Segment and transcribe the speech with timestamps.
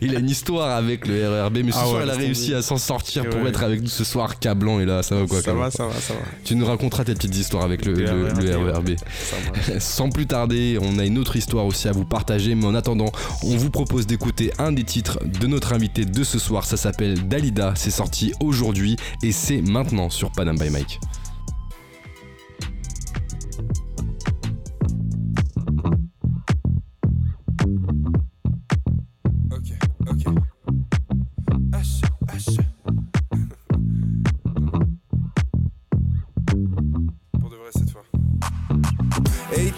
[0.00, 2.62] il a une histoire avec le RERB, mais ce ah soir il a réussi à
[2.62, 4.38] s'en sortir pour être avec nous ce soir.
[4.38, 6.20] Cablan est là, ça va quoi Ça va, ça va, ça va.
[6.44, 8.90] Tu nous raconteras tes petites histoires avec le, RERB.
[8.90, 8.96] E
[9.78, 13.12] Sans plus tarder, on a une autre histoire aussi à vous partager, mais en attendant,
[13.42, 16.64] on vous propose d'écouter un des titres de notre invité de ce soir.
[16.64, 21.00] Ça s'appelle Dalida, c'est sorti aujourd'hui et c'est maintenant sur Panam by Mike.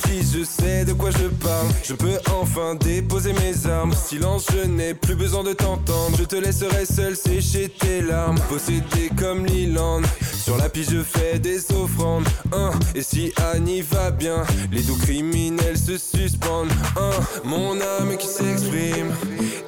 [0.02, 1.68] to je sais de quoi je parle.
[1.82, 3.92] Je peux enfin déposer mes armes.
[3.94, 6.16] Silence, je n'ai plus besoin de t'entendre.
[6.18, 8.38] Je te laisserai seul sécher tes larmes.
[8.48, 10.02] Possédé comme Liland.
[10.42, 12.26] Sur la piste, je fais des offrandes.
[12.52, 16.72] Hein, et si Annie va bien, les doux criminels se suspendent.
[16.96, 17.10] Hein,
[17.44, 19.12] mon âme qui s'exprime.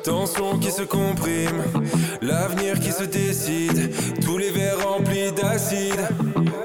[0.05, 1.62] Tension qui se comprime.
[2.21, 3.93] L'avenir qui se décide.
[4.25, 6.09] Tous les verres remplis d'acide.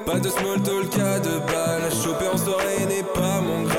[0.06, 1.92] Pas de small talk à de balles.
[2.04, 3.77] Choper en soirée n'est pas mon grade.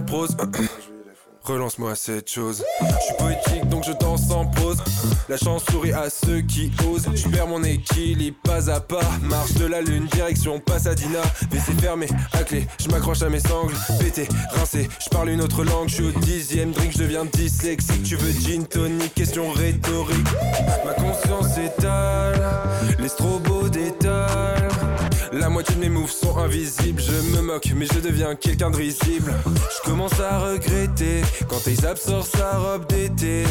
[0.00, 0.36] Prose.
[1.44, 2.64] Relance-moi cette chose.
[2.80, 4.78] Je suis poétique donc je danse en pause.
[5.28, 7.06] La chance sourit à ceux qui osent.
[7.14, 9.02] Je perds mon équilibre pas à pas.
[9.22, 11.20] Marche de la lune, direction Pasadena.
[11.50, 13.74] WC fermé, à clé, je m'accroche à mes sangles.
[14.00, 15.88] Pété, rincé, je parle une autre langue.
[15.88, 18.02] Je suis au dixième drink, je deviens dyslexique.
[18.04, 20.26] Tu veux gin tonic, question rhétorique.
[20.84, 22.42] Ma conscience étale,
[22.98, 24.23] les strobos d'étal.
[25.34, 27.02] La moitié de mes moves sont invisibles.
[27.02, 29.34] Je me moque, mais je deviens quelqu'un de risible.
[29.44, 33.42] Je commence à regretter quand Aesop sort sa robe d'été.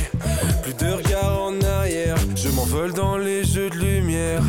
[0.64, 4.42] Plus de regard en arrière, je m'envole dans les jeux de lumière.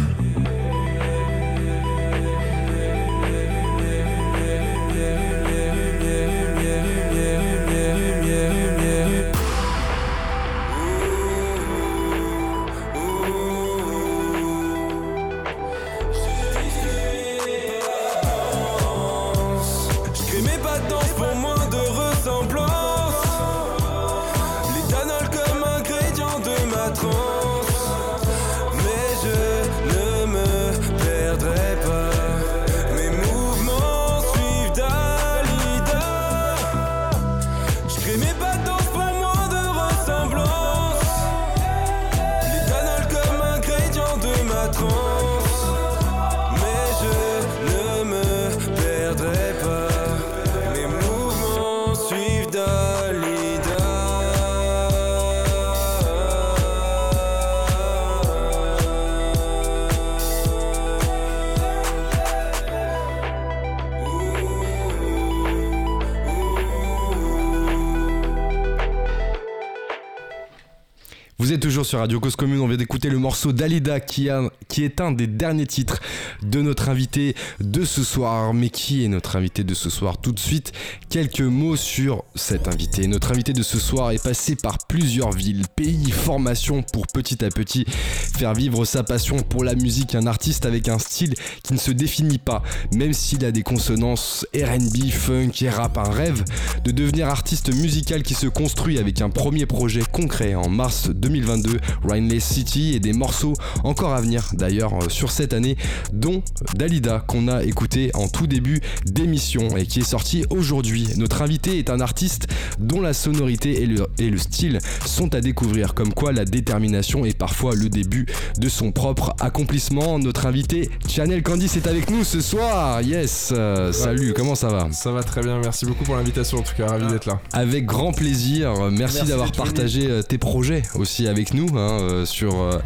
[71.97, 72.61] Radio Cause Commune.
[72.61, 76.01] On vient d'écouter le morceau d'Alida qui est un des derniers titres
[76.45, 78.55] de notre invité de ce soir.
[78.55, 80.73] Mais qui est notre invité de ce soir Tout de suite,
[81.09, 83.07] quelques mots sur cet invité.
[83.07, 87.49] Notre invité de ce soir est passé par plusieurs villes, pays, formations pour petit à
[87.49, 90.15] petit faire vivre sa passion pour la musique.
[90.15, 92.63] Un artiste avec un style qui ne se définit pas,
[92.95, 95.99] même s'il a des consonances RB, funk et rap.
[95.99, 96.45] Un rêve
[96.85, 101.79] de devenir artiste musical qui se construit avec un premier projet concret en mars 2022,
[102.05, 103.55] Rainless City, et des morceaux
[103.85, 105.77] encore à venir d'ailleurs euh, sur cette année,
[106.13, 106.34] dont
[106.75, 111.09] Dalida qu'on a écouté en tout début d'émission et qui est sorti aujourd'hui.
[111.17, 112.47] Notre invité est un artiste
[112.79, 117.25] dont la sonorité et le, et le style sont à découvrir, comme quoi la détermination
[117.25, 118.27] est parfois le début
[118.59, 120.19] de son propre accomplissement.
[120.19, 123.03] Notre invité, Chanel Candice, est avec nous ce soir.
[123.03, 124.89] Yes, euh, salut, comment ça va?
[124.93, 127.41] Ça va très bien, merci beaucoup pour l'invitation en tout cas, ravi d'être là.
[127.53, 129.57] Avec grand plaisir, merci, Merci d'avoir venu.
[129.57, 132.79] partagé euh, tes projets aussi avec nous hein, euh, sur euh,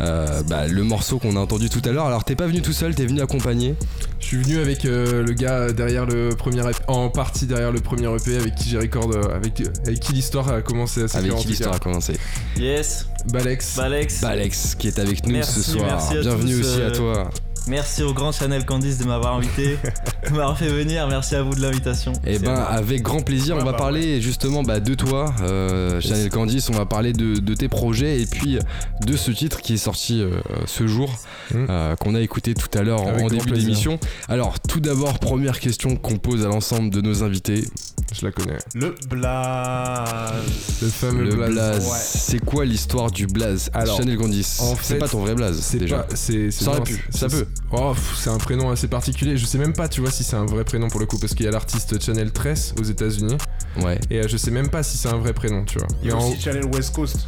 [0.00, 2.06] euh, bah, le morceau qu'on a entendu tout à l'heure.
[2.06, 3.76] Alors t'es pas venu tout seul, t'es venu accompagné.
[4.18, 7.80] Je suis venu avec euh, le gars derrière le premier EP, en partie derrière le
[7.80, 11.34] premier EP avec qui j'ai record, euh, avec, avec qui l'histoire a commencé à Avec
[11.36, 12.14] qui l'histoire a commencé
[12.56, 13.76] Yes, Balex.
[13.76, 14.20] Balex.
[14.22, 15.86] Bah, Alex qui est avec nous Merci, ce soir.
[15.86, 17.30] merci à Bienvenue tous, aussi à euh, toi.
[17.68, 19.76] Merci au grand Chanel Candice de m'avoir invité,
[20.30, 21.06] de m'avoir fait venir.
[21.08, 22.12] Merci à vous de l'invitation.
[22.26, 22.60] Et C'est ben bon.
[22.62, 26.74] avec grand plaisir, on va bah parler justement bah, de toi, euh, Chanel Candice, on
[26.74, 28.58] va parler de, de tes projets et puis
[29.04, 31.10] de ce titre qui est sorti euh, ce jour,
[31.52, 31.66] Mm.
[31.70, 34.00] euh, qu'on a écouté tout à l'heure en, début d'émission.
[34.28, 37.64] Alors tout d'abord, première question qu'on pose à l'ensemble de nos invités.
[38.12, 38.58] Je la connais.
[38.74, 40.80] Le blaze.
[40.82, 41.50] Le fameux Le blaze.
[41.52, 41.98] blaze, ouais.
[42.00, 43.70] c'est quoi l'histoire du blaze?
[43.74, 45.98] Alors, Chanel Candice, en c'est fait, pas ton vrai blaze C'est déjà.
[46.00, 47.46] pas, c'est, c'est Ça aurait pu, c'est- ça c'est- peut.
[47.72, 49.36] Oh, c'est un prénom assez particulier.
[49.36, 51.34] Je sais même pas, tu vois, si c'est un vrai prénom pour le coup, parce
[51.34, 53.36] qu'il y a l'artiste Channel Tress aux États-Unis,
[53.82, 54.00] Ouais.
[54.10, 55.88] et euh, je sais même pas si c'est un vrai prénom, tu vois.
[56.02, 57.26] Il y a Mais en- Channel West Coast.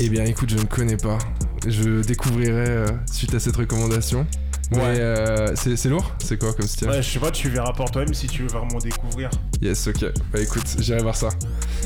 [0.00, 1.18] Eh bien, écoute, je ne connais pas.
[1.66, 4.26] Je découvrirai euh, suite à cette recommandation.
[4.72, 4.84] Mais Ouais.
[4.98, 6.10] euh, c'est, lourd?
[6.24, 6.88] C'est quoi comme style?
[6.88, 9.30] Ouais, je sais pas, tu verras par toi-même si tu veux vraiment découvrir.
[9.60, 10.06] Yes, ok.
[10.32, 11.28] Bah écoute, j'irai voir ça.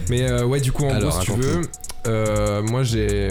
[0.08, 1.60] Mais euh, ouais, du coup, en Alors, gros, si tu veux,
[2.06, 3.28] euh, moi j'ai.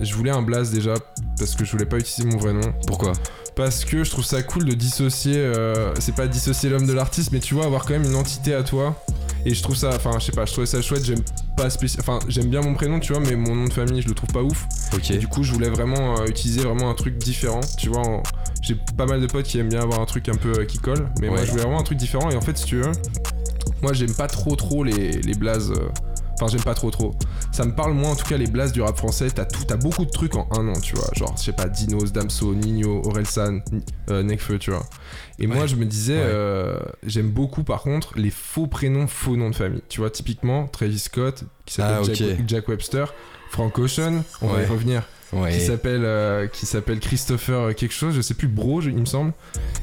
[0.00, 0.94] Je voulais un blaze déjà,
[1.38, 2.74] parce que je voulais pas utiliser mon vrai nom.
[2.86, 3.12] Pourquoi?
[3.58, 5.34] Parce que je trouve ça cool de dissocier.
[5.36, 8.54] euh, c'est pas dissocier l'homme de l'artiste, mais tu vois, avoir quand même une entité
[8.54, 8.94] à toi.
[9.44, 9.90] Et je trouve ça.
[9.96, 11.04] Enfin, je sais pas, je trouvais ça chouette.
[11.04, 11.22] J'aime
[11.56, 12.00] pas spécial.
[12.06, 14.30] Enfin, j'aime bien mon prénom, tu vois, mais mon nom de famille, je le trouve
[14.30, 14.64] pas ouf.
[14.94, 15.10] Ok.
[15.10, 17.60] Et du coup, je voulais vraiment euh, utiliser vraiment un truc différent.
[17.76, 18.22] Tu vois, en-
[18.62, 20.78] j'ai pas mal de potes qui aiment bien avoir un truc un peu euh, qui
[20.78, 22.30] colle, mais moi je voulais vraiment un truc différent.
[22.30, 22.92] Et en fait, si tu veux,
[23.82, 25.72] moi j'aime pas trop trop les, les blazes.
[26.40, 27.14] Enfin, j'aime pas trop trop.
[27.50, 29.28] Ça me parle moins en tout cas les blazes du rap français.
[29.30, 31.08] T'as tout, t'as beaucoup de trucs en un nom, tu vois.
[31.16, 33.60] Genre, je sais pas, Dinos, Damso, Nino, Orelsan,
[34.10, 34.84] euh, Nekfeu, tu vois.
[35.40, 36.22] Et moi, je me disais, Ouais.
[36.24, 39.82] euh, j'aime beaucoup par contre les faux prénoms, faux noms de famille.
[39.88, 42.14] Tu vois, typiquement Travis Scott, qui s'appelle Ah.
[42.14, 43.12] Jack, Jack Webster,
[43.50, 45.02] Frank Ocean, on va y revenir
[45.50, 49.04] qui s'appelle euh, qui s'appelle Christopher quelque chose, je sais plus Bro, je- il me
[49.04, 49.32] semble.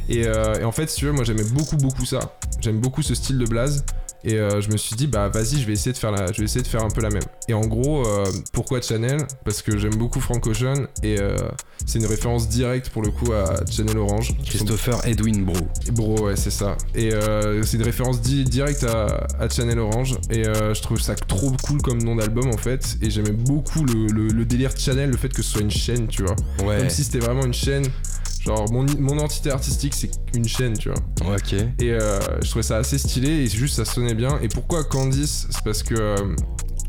[0.10, 2.38] Et, euh, et en fait, si tu veux, moi j'aimais beaucoup beaucoup ça.
[2.62, 3.86] J'aime beaucoup ce style de blaze.
[4.24, 6.40] Et euh, je me suis dit bah vas-y, je vais essayer de faire la, je
[6.40, 7.22] vais essayer de faire un peu la même.
[7.48, 9.18] Et en gros, euh, pourquoi Channel?
[9.44, 11.36] Parce que j'aime beaucoup Frank Ocean et euh,
[11.86, 14.36] c'est une référence directe pour le coup à Channel Orange.
[14.44, 15.56] Christopher Edwin Bro.
[15.92, 16.76] Bro, ouais, c'est ça.
[16.96, 17.12] Et
[17.64, 20.16] c'est une référence di- directe à, à Channel Orange.
[20.32, 22.98] Et je trouve ça trop cool comme nom d'album en fait.
[23.02, 26.08] Et j'aimais beaucoup le, le- le délire Channel, le fait que ce soit une chaîne,
[26.08, 26.36] tu vois.
[26.66, 26.80] Ouais.
[26.80, 27.86] Comme si c'était vraiment une chaîne.
[28.46, 31.34] Genre, mon, mon entité artistique, c'est une chaîne, tu vois.
[31.36, 31.54] Ok.
[31.54, 34.38] Et euh, je trouvais ça assez stylé et juste ça sonnait bien.
[34.42, 35.48] Et pourquoi Candice?
[35.50, 36.16] C'est parce que euh,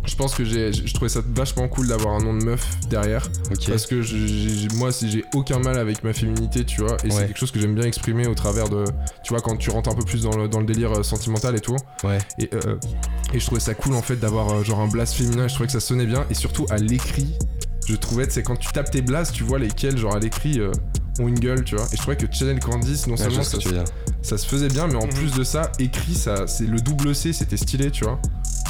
[0.06, 3.28] je pense que j'ai, je trouvais ça vachement cool d'avoir un nom de meuf derrière.
[3.66, 6.98] Parce que je- j'ai- moi, si j'ai aucun mal avec ma féminité, tu vois.
[7.04, 7.10] Et Ouais.
[7.12, 8.84] c'est quelque chose que j'aime bien exprimer au travers de.
[9.24, 11.56] Tu vois, quand tu rentres un peu plus dans le, dans le délire euh, sentimental
[11.56, 11.76] et tout.
[12.04, 12.18] Ouais.
[12.38, 12.76] Et, euh,
[13.32, 15.48] et je trouvais ça cool en fait d'avoir genre un blast féminin.
[15.48, 16.26] Je trouvais que ça sonnait bien.
[16.30, 17.32] Et surtout à l'écrit,
[17.88, 20.60] je trouvais, c'est quand tu tapes tes blasts, tu vois lesquels, genre à l'écrit.
[20.60, 20.70] euh,
[21.20, 21.84] ont une gueule, tu vois.
[21.92, 23.42] Et je trouvais que Channel Candice, non seulement
[24.22, 25.12] ça se faisait bien, mais en Mhm.
[25.14, 28.20] plus de ça, écrit, ça, c'est le double C, c'était stylé, tu vois.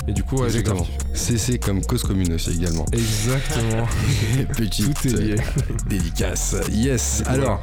[0.08, 0.86] Et du coup, ouais, Exactement.
[1.14, 2.86] CC comme cause commune aussi également.
[2.92, 3.86] Exactement.
[4.56, 5.32] Petite Tout est lié.
[5.34, 6.54] euh, dédicace.
[6.70, 7.22] Yes.
[7.26, 7.60] Alors,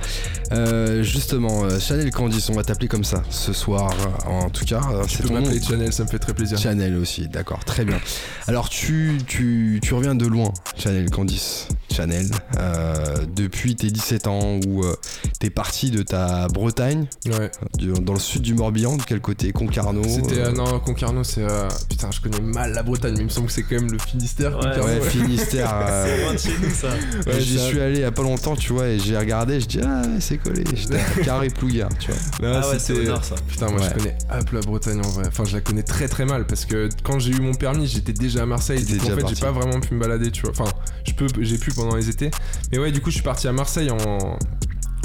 [0.51, 3.91] euh, justement, euh, Chanel Candice, on va t'appeler comme ça ce soir.
[4.25, 6.57] En tout cas, Tu c'est peux ton m'appeler Channel, ça me fait très plaisir.
[6.57, 7.99] Chanel aussi, d'accord, très bien.
[8.47, 11.67] Alors tu, tu, tu reviens de loin, Chanel Candice.
[11.93, 14.95] Chanel, euh, depuis tes 17 ans où euh,
[15.39, 17.51] t'es parti de ta Bretagne, Ouais.
[17.77, 19.51] du- dans le sud du Morbihan, de quel côté?
[19.51, 20.39] Concarneau C'était.
[20.39, 21.45] euh, non, Concarneau, c'est.
[21.89, 23.97] putain, je connais mal la Bretagne, mais il me semble que c'est quand même le
[23.99, 24.57] Finistère.
[24.57, 25.71] Ouais, Ouais, Finistère.
[25.73, 26.87] euh, C'est loin de chez nous ça.
[27.29, 29.67] Ouais, J'y suis allé il y a pas longtemps, tu vois, et j'ai regardé, je
[29.67, 32.57] dis ah c'est collé, j'étais carré plouillard, tu vois.
[32.61, 33.35] Ah ouais, c'est au nord ça.
[33.47, 33.87] Putain, moi Ouais.
[33.89, 35.25] je connais un peu la Bretagne en vrai.
[35.27, 38.13] Enfin, je la connais très très mal parce que quand j'ai eu mon permis, j'étais
[38.13, 38.83] déjà à Marseille.
[38.85, 40.51] Coup, en fait, j'ai pas vraiment pu me balader, tu vois.
[40.51, 40.69] Enfin,
[41.05, 42.31] je peux, j'ai pu pendant les étés.
[42.71, 44.37] Mais ouais, du coup, je suis parti à Marseille en,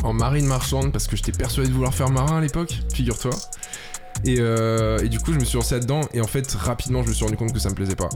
[0.04, 3.30] en marine marchande parce que j'étais persuadé de vouloir faire marin à l'époque, figure-toi.
[4.24, 7.08] Et, euh, et du coup, je me suis lancé là-dedans et en fait, rapidement, je
[7.08, 8.08] me suis rendu compte que ça me plaisait pas.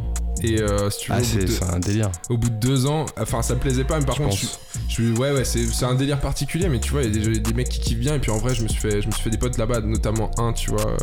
[0.42, 2.11] Et euh, si tu veux, Ah, c'est de, un délire.
[2.28, 4.40] au bout de deux ans, enfin, ça me plaisait pas, mais par Je contre, pense.
[4.40, 7.16] je, suis- je suis, ouais, ouais, c'est c'est un délire particulier, mais tu vois, il
[7.16, 8.80] y a des, des mecs qui kiffent bien et puis en vrai, je me suis
[8.80, 10.97] fait, je me suis fait des potes là-bas, notamment un, tu vois, euh,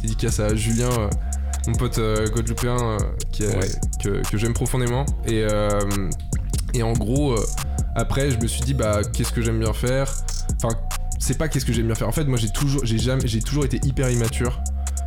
[0.00, 0.88] dédicace à Julien.
[0.98, 1.08] euh,
[1.66, 2.00] mon pote
[2.34, 2.96] guadeloupéen
[3.30, 3.68] qui est- Ouais.
[4.02, 5.44] que, que j'aime profondément et,
[6.72, 7.34] et en gros
[7.94, 10.10] après je me suis dit bah qu'est-ce que j'aime bien faire?
[10.56, 10.74] Enfin
[11.18, 13.40] c'est pas qu'est-ce que j'aime bien faire en fait moi j'ai toujours j'ai jamais j'ai
[13.40, 14.60] toujours été hyper immature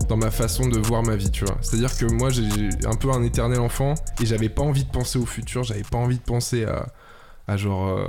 [0.10, 2.48] dans ma façon de voir ma vie tu vois c'est à dire que moi j'ai
[2.86, 5.98] un peu un éternel enfant et j'avais pas envie de penser au futur j'avais pas
[5.98, 6.88] envie de penser à,
[7.48, 8.06] à genre euh,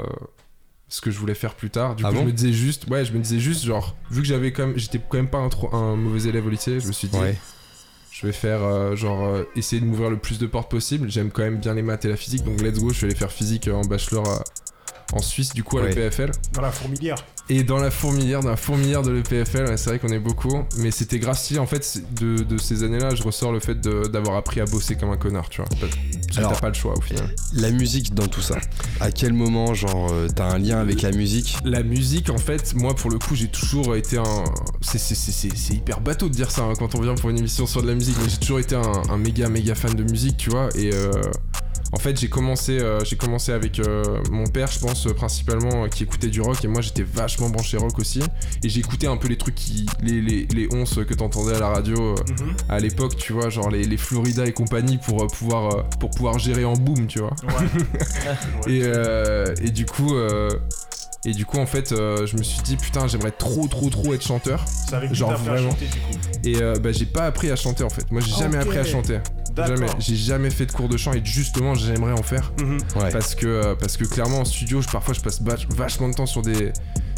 [0.88, 2.88] ce que je voulais faire plus tard du Ah coup bon je me disais juste
[2.90, 5.38] ouais je me disais juste genre vu que j'avais quand même j'étais quand même pas
[5.38, 7.38] un, trop, un mauvais élève au lycée je me suis dit Ouais.
[8.10, 11.10] je vais faire euh, genre euh, essayer de m'ouvrir le plus de portes possible.
[11.10, 13.14] J'aime quand même bien les maths et la physique, donc let's go, je vais aller
[13.14, 14.38] faire physique euh, en bachelor euh,
[15.14, 15.94] en Suisse du coup à Ouais.
[15.94, 16.30] l'EPFL.
[16.52, 17.24] Dans la fourmilière.
[17.48, 20.62] Et dans la fourmilière, dans la fourmilière de l'EPFL, ouais, c'est vrai qu'on est beaucoup,
[20.78, 21.58] mais c'était stylé.
[21.58, 25.10] En fait, de, de ces années-là, je ressors le fait d'avoir appris à bosser comme
[25.10, 25.68] un connard, tu vois.
[26.32, 27.34] T'as pas le choix au final.
[27.52, 28.56] La musique dans tout ça.
[29.00, 31.58] À quel moment, genre, euh, t'as un lien avec la musique?
[31.64, 34.44] La musique, en fait, moi pour le coup, j'ai toujours été un.
[34.80, 37.88] C'est hyper bateau de dire ça hein, quand on vient pour une émission sur de
[37.88, 40.68] la musique, mais j'ai toujours été un, un méga méga fan de musique, tu vois.
[40.74, 41.10] Et euh,
[41.92, 45.88] en fait, j'ai commencé, euh, j'ai commencé avec euh, mon père, je pense, euh, principalement,
[45.88, 48.22] qui écoutait du rock, et moi j'étais vachement branché rock aussi.
[48.64, 49.86] Et j'écoutais un peu les trucs qui.
[50.02, 52.14] les, les, les onces que t'entendais à la radio.
[52.14, 52.54] Mhm.
[52.68, 56.64] à l'époque, tu vois, genre les, les Florida et compagnie pour pouvoir pour pouvoir gérer
[56.64, 57.34] en boom, tu vois.
[57.42, 58.72] Ouais.
[58.72, 58.82] Et,
[59.66, 60.50] et du coup, euh,
[61.24, 64.12] et du coup, en fait, euh, je me suis dit putain, j'aimerais trop, trop, trop
[64.14, 64.64] être chanteur.
[64.66, 65.70] C'est avec Genre vraiment.
[65.70, 66.18] chanter du coup.
[66.44, 68.10] Et euh, bah, j'ai pas appris à chanter en fait.
[68.10, 69.18] Moi, j'ai jamais appris à chanter.
[69.56, 69.74] Jamais.
[69.80, 69.96] D'accord.
[70.00, 72.78] J'ai jamais fait de cours de chant et justement, j'aimerais en faire Mhm.
[72.96, 73.10] Ouais.
[73.12, 76.14] parce que euh, parce que clairement en studio, je, parfois, je passe vach- vachement de
[76.14, 76.72] temps sur des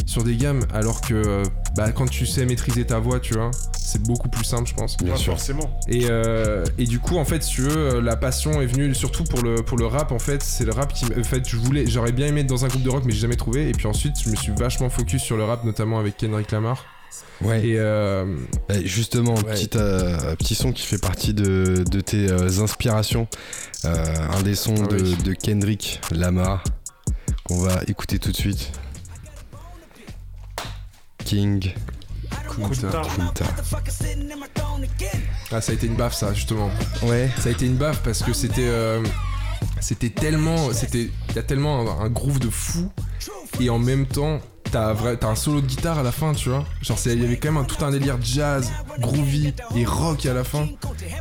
[0.06, 1.42] sur des gammes, alors que euh,
[1.76, 4.96] bah, quand tu sais maîtriser ta voix, tu vois, c'est beaucoup plus simple, je pense.
[4.98, 5.32] Bien Ouais, sûr.
[5.34, 5.78] Forcément.
[5.88, 8.94] Et, euh, et du coup, en fait, si tu veux, euh, la passion est venue
[8.94, 10.12] surtout pour le, pour le rap.
[10.12, 11.06] En fait, c'est le rap qui.
[11.06, 13.20] En fait, je voulais, j'aurais bien aimé être dans un groupe de rock, mais j'ai
[13.20, 13.68] jamais trouvé.
[13.68, 16.84] Et puis ensuite, je me suis vachement focus sur le rap, notamment avec Kendrick Lamar.
[17.42, 17.66] Ouais.
[17.66, 18.24] Et euh,
[18.68, 19.42] Bah, justement, Ouais.
[19.54, 23.26] petit, euh, petit son qui fait partie de, de tes euh, inspirations.
[23.84, 25.16] Euh, un des sons Ah de, oui.
[25.24, 26.62] de Kendrick Lamar
[27.44, 28.70] qu'on va écouter tout de suite.
[31.24, 31.72] King
[32.48, 33.02] Kunta.
[33.16, 33.44] Kunta.
[35.50, 36.70] ah, ça a été une baffe, ça, justement.
[37.02, 37.28] Ouais.
[37.40, 38.68] Ça a été une baffe parce que c'était.
[38.68, 39.02] euh,
[39.80, 40.72] c'était tellement.
[40.72, 41.10] C'était.
[41.30, 42.90] Il y a tellement un, un groove de fou.
[43.60, 44.40] Et en même temps.
[44.74, 46.64] T'as, un solo de guitare à la fin, tu vois.
[46.82, 50.34] Genre, il y avait quand même un- tout un délire jazz, groovy et rock à
[50.34, 50.66] la fin.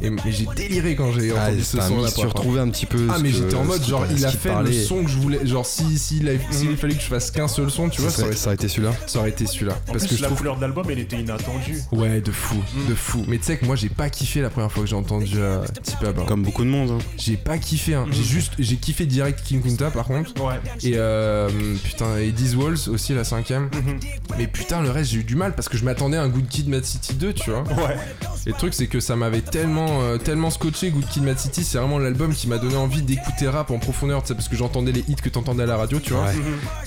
[0.01, 3.07] Et, j'ai déliré quand j'ai Ah, entendu ce son là tu retrouvais un petit peu.
[3.11, 4.71] Ah mais j'étais en mode genre il a fait parlait.
[4.71, 6.77] le son que je voulais genre si s'il a- s'il Mhm.
[6.77, 8.67] fallait que je fasse qu'un seul son tu vois Ça aurait, serait- ça aurait été
[8.67, 8.91] celui-là.
[9.07, 11.19] ça aurait été celui-là parce plus, que je la trouve couleur de l'album, elle était
[11.19, 11.77] inattendue.
[11.91, 12.89] ouais de fou Mhm.
[12.89, 14.95] de fou mais tu sais que moi j'ai pas kiffé la première fois que j'ai
[14.95, 16.25] entendu euh, T-Pab hein.
[16.27, 16.91] Comme beaucoup de monde.
[16.91, 16.97] hein.
[17.17, 18.05] j'ai pas kiffé hein.
[18.11, 20.55] J'ai juste j'ai kiffé direct King Kunta par contre Ouais.
[20.83, 21.49] et euh,
[21.83, 23.99] putain et Diz Walls aussi la cinquième Mhm.
[24.37, 26.47] mais putain le reste j'ai eu du mal parce que je m'attendais à un Good
[26.47, 27.97] Kid Mad City 2 tu vois Ouais.
[28.45, 30.89] Et le truc, c'est que ça m'avait tellement, euh, tellement scotché.
[30.91, 34.21] Good Kid, Mad City, c'est vraiment l'album qui m'a donné envie d'écouter rap en profondeur,
[34.21, 36.25] tu sais, parce que j'entendais les hits que t'entendais à la radio, tu vois.
[36.25, 36.33] Ouais.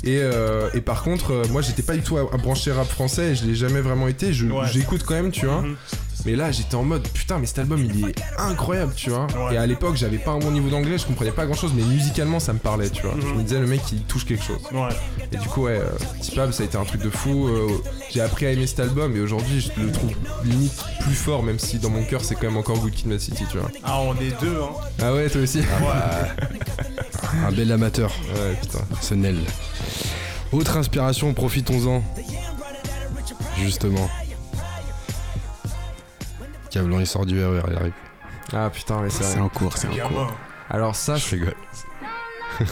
[0.04, 2.86] Et, euh, et par contre, euh, moi, j'étais pas du tout à, à brancher rap
[2.86, 4.26] français, et je l'ai jamais vraiment été.
[4.32, 4.66] Ouais.
[4.70, 5.62] J'écoute quand même, tu vois.
[5.62, 5.76] Mhm.
[6.26, 9.26] Mais là, j'étais en mode, putain, mais cet album, il est incroyable, tu vois.
[9.48, 9.54] Ouais.
[9.54, 11.84] Et à l'époque, j'avais pas un bon niveau d'anglais, je comprenais pas grand chose, mais
[11.84, 13.14] musicalement, ça me parlait, tu vois.
[13.14, 13.22] Mhm.
[13.22, 14.58] Je me disais, le mec, il touche quelque chose.
[14.72, 14.88] Ouais.
[15.32, 15.88] Et du coup, ouais, euh,
[16.52, 17.48] Ça a été un truc de fou.
[17.48, 17.68] euh,
[18.10, 20.12] j'ai appris à aimer cet album, et aujourd'hui, je le trouve
[20.44, 23.20] limite plus fort, même si dans mon cœur, c'est quand même encore Good Kid, Mad
[23.20, 23.70] City, tu vois.
[23.84, 24.70] Ah, on est deux, hein.
[25.02, 25.60] Ah ouais, toi aussi
[27.46, 28.78] Un bel amateur, Ouais, putain.
[29.00, 29.38] ce Nel.
[30.52, 32.02] Autre inspiration, profitons-en.
[33.58, 34.08] Justement.
[36.70, 37.92] Câblant, il sort du RER, il arrive.
[38.52, 40.32] Ah putain, mais c'est C'est en cours, c'est en cours.
[40.70, 41.54] Alors ça, Je rigole.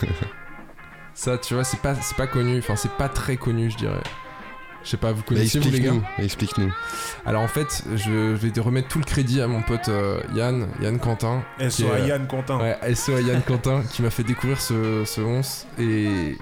[1.14, 2.58] ça, tu vois, c'est pas, c'est pas connu.
[2.58, 4.02] Enfin, c'est pas très connu, je dirais.
[4.82, 6.70] Je sais pas, vous connaissez vous les gars explique-nous.
[7.24, 10.68] Alors en fait, je vais te remettre tout le crédit à mon pote euh, Yann,
[10.82, 11.42] Yann Quentin.
[11.58, 12.58] qui SO est, à euh, Yann Quentin.
[12.58, 16.36] Ouais, SO à Yann Quentin qui m'a fait découvrir ce, ce 11 et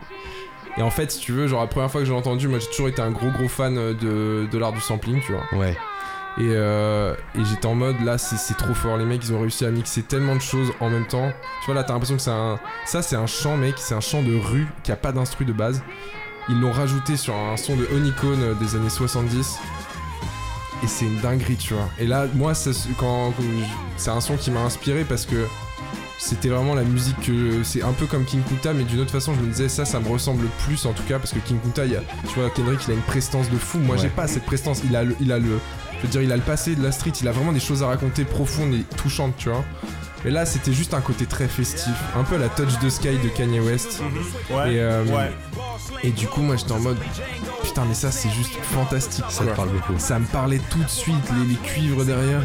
[0.78, 2.66] et en fait si tu veux genre la première fois que j'ai entendu moi j'ai
[2.68, 5.76] toujours été un gros gros fan de, de l'art du sampling tu vois Ouais.
[6.38, 8.96] Et, euh, et j'étais en mode là c'est trop fort.
[8.96, 11.30] Les mecs ils ont réussi à mixer tellement de choses en même temps.
[11.60, 13.74] Tu vois là t'as l'impression que c'est un ça c'est un chant mec.
[13.76, 15.82] C'est un chant de rue qui a pas d'instru de base.
[16.48, 19.58] Ils l'ont rajouté sur un son de Honeycomb des années 70
[20.82, 21.88] et c'est une dinguerie tu vois.
[21.98, 23.32] Et là moi ça- quand,
[23.96, 25.46] c'est un son qui m'a inspiré parce que
[26.18, 29.34] c'était vraiment la musique que c'est un peu comme King Kunta mais d'une autre façon
[29.34, 31.84] je me disais ça ça me ressemble plus en tout cas parce que King Kunta
[31.84, 33.78] il a, tu vois Kendrick il a une prestance de fou.
[33.78, 34.02] Moi Ouais.
[34.02, 34.82] j'ai pas cette prestance.
[34.84, 35.58] Il a le, il a le
[36.02, 37.82] je veux dire il a le passé de la street il a vraiment des choses
[37.82, 39.64] à raconter profondes et touchantes tu vois
[40.24, 43.28] mais là c'était juste un côté très festif un peu la touch de Sky de
[43.28, 44.56] Kanye West Mhm.
[44.56, 44.74] Ouais.
[44.74, 45.32] Et, euh, ouais.
[46.04, 46.98] et du coup moi j'étais en mode
[47.62, 49.54] putain mais ça c'est juste fantastique Ça quoi.
[49.54, 49.94] parle beaucoup.
[49.98, 52.42] Ça me parlait tout de suite, les, les cuivres derrière.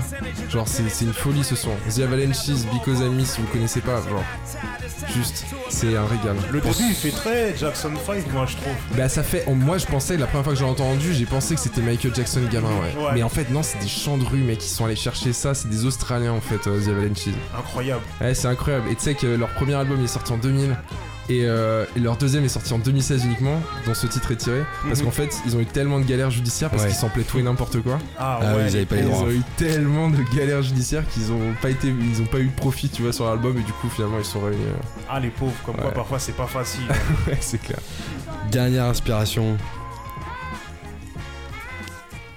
[0.50, 1.72] Genre, c'est c'est une folie ce son.
[1.94, 4.24] The Avalanches, Because I Miss, si vous connaissez pas, genre.
[5.16, 6.36] Juste, c'est un régal.
[6.52, 8.74] Le début, il fait très Jackson 5, moi, je trouve.
[8.96, 9.46] Bah, ça fait.
[9.54, 12.42] moi, je pensais, la première fois que j'ai entendu, j'ai pensé que c'était Michael Jackson
[12.52, 13.04] gamin, ouais.
[13.04, 13.12] Ouais.
[13.16, 15.54] Mais en fait, non, c'est des chants de rue, mec, qui sont allés chercher ça.
[15.54, 17.34] C'est des Australiens, en fait, euh, The Avalanches.
[17.68, 18.02] Incroyable.
[18.22, 18.90] Ouais, c'est incroyable.
[18.90, 20.76] Et tu sais que leur premier album est sorti en 2000.
[21.30, 24.64] Et, euh, et leur deuxième est sorti en 2016 uniquement, dont ce titre est tiré.
[24.88, 25.06] Parce Mhm.
[25.08, 26.88] qu'en fait, ils ont eu tellement de galères judiciaires parce Ouais.
[26.88, 28.00] qu'ils samplaient tout et n'importe quoi.
[28.18, 28.68] Ah, Ah ouais.
[28.70, 29.24] ils avaient pas les Ils droits.
[29.24, 32.56] ont eu tellement de galères judiciaires qu'ils ont pas été, ils ont pas eu de
[32.56, 34.64] profit, tu vois, sur l'album et du coup finalement ils sont réunis.
[34.68, 35.04] euh.
[35.10, 36.84] Ah, les pauvres, comme quoi parfois c'est pas facile.
[37.28, 37.80] Ouais, c'est clair.
[38.50, 39.58] Dernière inspiration.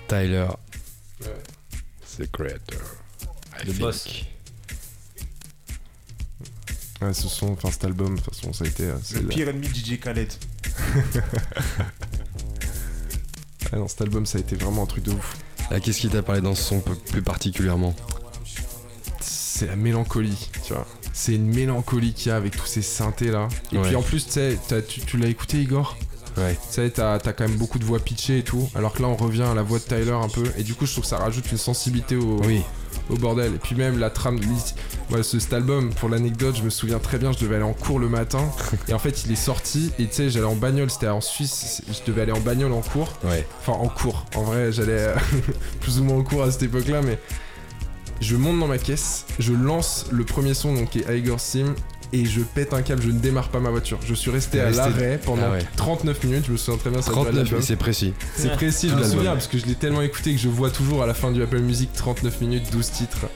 [0.08, 0.46] Tyler.
[1.20, 1.28] Ouais.
[2.18, 2.80] The Creator.
[3.62, 3.78] I Le think.
[3.80, 4.08] boss.
[7.02, 8.84] Ouais, ce son, enfin cet album, de toute façon, ça a été.
[8.84, 10.32] euh, c'est Le pire ennemi de DJ Khaled.
[13.72, 15.36] Ah non, cet album, ça a été vraiment un truc de ouf.
[15.70, 17.94] Là, qu'est-ce qui t'a parlé dans ce son plus particulièrement?
[19.20, 20.86] C'est la mélancolie, tu vois.
[21.12, 23.46] C'est une mélancolie qu'il y a avec tous ces synthés là.
[23.72, 23.82] Et Ouais.
[23.86, 25.96] puis en plus, tu sais, t'as- tu, tu l'as écouté, Igor?
[26.36, 26.54] Ouais.
[26.54, 28.68] Tu sais, t'as t'as quand même beaucoup de voix pitchées et tout.
[28.74, 30.44] Alors que là, on revient à la voix de Tyler un peu.
[30.56, 32.62] Et du coup, je trouve que ça rajoute une sensibilité au, Oui.
[33.10, 33.54] Au bordel.
[33.54, 34.38] Et puis même la trame.
[35.10, 37.72] Moi, ce, cet album, pour l'anecdote, je me souviens très bien, je devais aller en
[37.72, 38.50] cours le matin.
[38.88, 39.92] et en fait, il est sorti.
[39.98, 41.82] Et tu sais, j'allais en bagnole, c'était en Suisse.
[41.88, 43.12] Je devais aller en bagnole en cours.
[43.24, 43.46] Ouais.
[43.60, 44.24] Enfin, en cours.
[44.36, 45.14] En vrai, j'allais euh,
[45.80, 47.02] plus ou moins en cours à cette époque-là.
[47.02, 47.18] Mais
[48.20, 51.74] je monte dans ma caisse, je lance le premier son, donc qui est Igor Sim.
[52.12, 53.98] Et je pète un câble, je ne démarre pas ma voiture.
[54.04, 55.64] Je suis resté à l'arrêt pendant Ah ouais.
[55.76, 57.00] 39 minutes, je me souviens très bien.
[57.02, 57.62] ça durait 39, l'album.
[57.62, 58.14] c'est précis.
[58.36, 59.16] C'est précis, je me L'album.
[59.18, 61.40] souviens parce que je l'ai tellement écouté que je vois toujours à la fin du
[61.42, 63.26] Apple Music 39 minutes, 12 titres.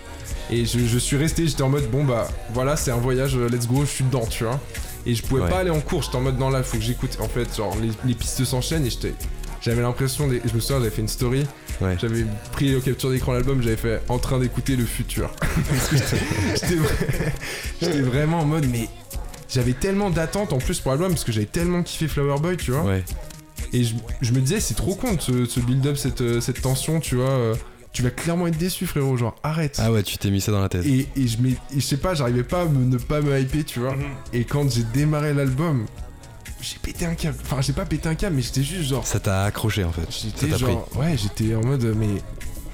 [0.50, 3.48] Et je, je suis resté, j'étais en mode bon bah voilà, c'est un voyage, euh,
[3.48, 4.60] let's go, je suis dedans, tu vois.
[5.06, 5.48] Et je pouvais Ouais.
[5.50, 7.16] pas aller en cours, j'étais en mode non là, faut que j'écoute.
[7.20, 9.14] En fait, genre les, les pistes s'enchaînent et j'étais.
[9.64, 11.46] J'avais l'impression, des- je me souviens, j'avais fait une story,
[11.80, 11.96] Ouais.
[12.00, 15.30] j'avais pris au capture d'écran l'album, j'avais fait en train d'écouter le futur.
[15.92, 16.16] J'étais-
[16.54, 17.32] j'étais vra-
[17.80, 18.88] j'étais vraiment en mode, mais
[19.48, 22.72] j'avais tellement d'attentes en plus pour l'album parce que j'avais tellement kiffé Flower Boy, tu
[22.72, 22.82] vois.
[22.82, 23.02] Ouais.
[23.72, 26.60] Et je, je me disais, c'est trop con de ce, ce build-up, cette, euh, cette
[26.60, 27.30] tension, tu vois.
[27.30, 27.54] euh,
[27.92, 29.16] tu vas clairement être déçu, frérot.
[29.16, 29.76] Genre, arrête.
[29.80, 30.84] Ah ouais, tu t'es mis ça dans la tête.
[30.84, 33.38] Et, et je, m'ai- et je sais pas, j'arrivais pas à me- ne pas me
[33.40, 33.94] hyper, tu vois.
[33.94, 34.02] Mhm.
[34.32, 35.86] Et quand j'ai démarré l'album,
[36.64, 37.36] j'ai pété un câble.
[37.42, 39.06] Enfin, j'ai pas pété un câble, mais j'étais juste genre.
[39.06, 40.02] Ça t'a accroché en fait.
[40.02, 40.74] Ça J'étais t'a pris.
[40.96, 42.08] Ouais, j'étais en mode, mais.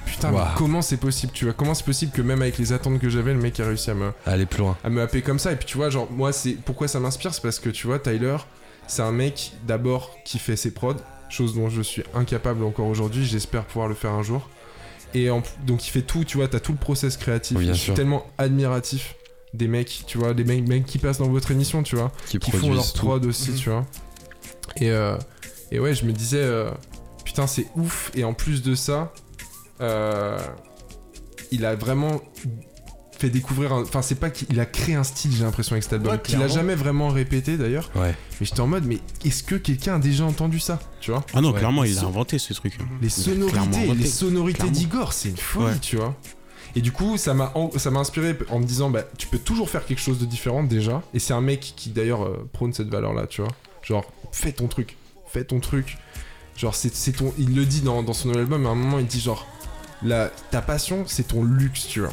[0.06, 1.54] Putain, mais comment c'est possible, tu vois?
[1.54, 3.94] Comment c'est possible que même avec les attentes que j'avais, le mec a réussi à
[3.94, 4.76] me, Aller plus loin.
[4.82, 5.52] à me happer comme ça?
[5.52, 7.98] Et puis tu vois, genre, moi, c'est pourquoi ça m'inspire, c'est parce que tu vois,
[8.00, 8.36] Tyler,
[8.88, 10.96] c'est un mec d'abord qui fait ses prods,
[11.28, 13.24] chose dont je suis incapable encore aujourd'hui.
[13.24, 14.48] J'espère pouvoir le faire un jour.
[15.14, 17.56] Et en- donc il fait tout, tu vois, t'as tout le process créatif.
[17.56, 17.94] Oui, bien je suis sûr.
[17.94, 19.14] tellement admiratif
[19.54, 22.38] des mecs, tu vois, des mecs, mecs qui passent dans votre émission, tu vois, Qui,
[22.38, 23.84] qui font leur prod aussi, tu vois.
[24.76, 25.16] Et, euh,
[25.72, 26.70] et ouais, je me disais, euh,
[27.24, 28.10] putain, c'est ouf.
[28.14, 29.12] Et en plus de ça,
[29.80, 30.38] euh,
[31.50, 32.20] il a vraiment
[33.18, 33.72] fait découvrir.
[33.72, 36.12] Enfin, c'est pas qu'il a créé un style, j'ai l'impression, avec cet album.
[36.12, 37.90] Ouais, qu'il a jamais vraiment répété d'ailleurs.
[37.94, 38.14] Ouais.
[38.40, 41.24] Mais j'étais en mode, mais est-ce que quelqu'un a déjà entendu ça Tu vois?
[41.34, 41.58] Ah non, Ouais.
[41.58, 42.78] clairement, il a inventé ce truc.
[43.02, 45.78] Les a clairement sonorités, les sonorités d'Igor, c'est une folie, Ouais.
[45.80, 46.16] tu vois.
[46.76, 49.68] Et du coup, ça m'a ça m'a inspiré en me disant, bah, tu peux toujours
[49.68, 51.02] faire quelque chose de différent déjà.
[51.14, 53.50] Et c'est un mec qui d'ailleurs euh, prône cette valeur-là, tu vois.
[53.82, 55.98] Genre, fais ton truc, fais ton truc.
[56.56, 57.32] Genre, c'est c'est ton.
[57.38, 59.46] Il le dit dans, dans son nouvel album, à un moment, il dit genre,
[60.02, 62.12] la, ta passion, c'est ton luxe, tu vois.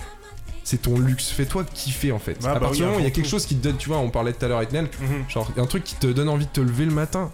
[0.64, 1.30] C'est ton luxe.
[1.30, 2.38] Fais-toi kiffer en fait.
[2.44, 3.64] Ah, à bah partir oui, du moment où il y a quelque chose qui te
[3.64, 4.90] donne, tu vois, on parlait tout à l'heure avec Nel,
[5.30, 7.32] genre, il y a un truc qui te donne envie de te lever le matin.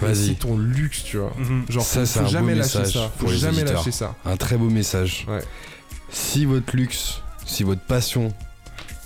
[0.00, 0.26] Vas-y.
[0.26, 1.32] C'est ton luxe, tu vois.
[1.38, 1.66] Mhm.
[1.68, 3.12] Genre, Ça, faut, c'est faut un beau jamais lâcher ça.
[3.16, 4.16] Faut jamais lâcher ça.
[4.24, 5.24] Un très beau message.
[5.28, 5.42] Ouais.
[6.10, 8.32] Si votre luxe, si votre passion,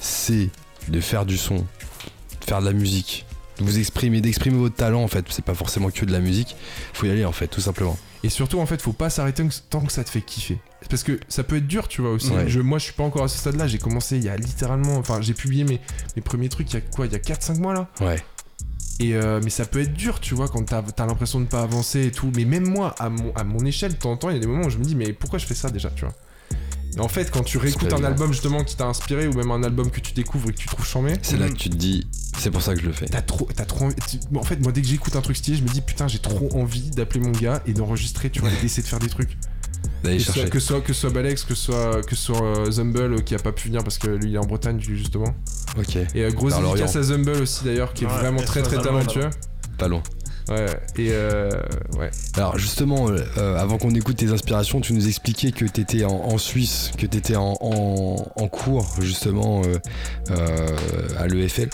[0.00, 0.50] c'est
[0.88, 3.26] de faire du son, de faire de la musique,
[3.58, 6.56] de vous exprimer, d'exprimer votre talent en fait, c'est pas forcément que de la musique,
[6.92, 7.98] faut y aller en fait, tout simplement.
[8.24, 10.58] Et surtout, en fait, faut pas s'arrêter tant que ça te fait kiffer.
[10.90, 12.30] Parce que ça peut être dur, tu vois aussi.
[12.30, 12.48] Ouais.
[12.48, 13.66] Je, moi, je suis pas encore à ce stade-là.
[13.66, 14.96] J'ai commencé il y a littéralement.
[14.96, 15.80] Enfin, j'ai publié mes,
[16.16, 17.06] mes premiers trucs il y a quoi?
[17.06, 18.16] Il y a 4-5 mois là Ouais.
[19.00, 21.62] Et euh, mais ça peut être dur, tu vois, quand t'as as, l'impression de pas
[21.62, 22.32] avancer et tout.
[22.34, 24.40] Mais même moi, à mon, à mon échelle, de temps en temps, il y a
[24.40, 26.14] des moments où je me dis, mais pourquoi je fais ça déjà, tu vois?
[26.98, 29.90] En fait, quand tu réécoutes un album justement qui t'a inspiré ou même un album
[29.90, 32.06] que tu découvres et que tu trouves chambé, C'est là que tu te dis,
[32.38, 33.06] c'est pour ça que je le fais.
[33.06, 35.62] T'as trop, t'as trop tu- En fait, moi, dès que j'écoute un truc stylé, je
[35.62, 38.82] me dis putain, j'ai trop envie d'appeler mon gars et d'enregistrer, tu vois, et d'essayer
[38.82, 39.36] de faire des trucs.
[40.02, 40.50] D'aller Que ce, soit, chercher.
[40.50, 43.34] que, ce soit, que soit Balex, que ce soit, que soit euh, Zumble euh, qui
[43.34, 45.34] a pas pu venir parce que lui il est en Bretagne justement.
[45.78, 48.76] Ok, Et euh, grosse dédicace à Zumble aussi d'ailleurs qui est Ouais, vraiment très très
[48.80, 49.28] talentueux.
[49.76, 50.02] pas loin.
[50.48, 51.50] Ouais, et euh,
[51.98, 52.10] ouais.
[52.34, 56.04] Alors justement, euh, euh, avant qu'on écoute tes inspirations, tu nous expliquais que tu étais
[56.04, 59.78] en, Suisse, que tu étais en, en- en cours justement euh,
[60.30, 60.66] euh,
[61.18, 61.68] à l'EFL.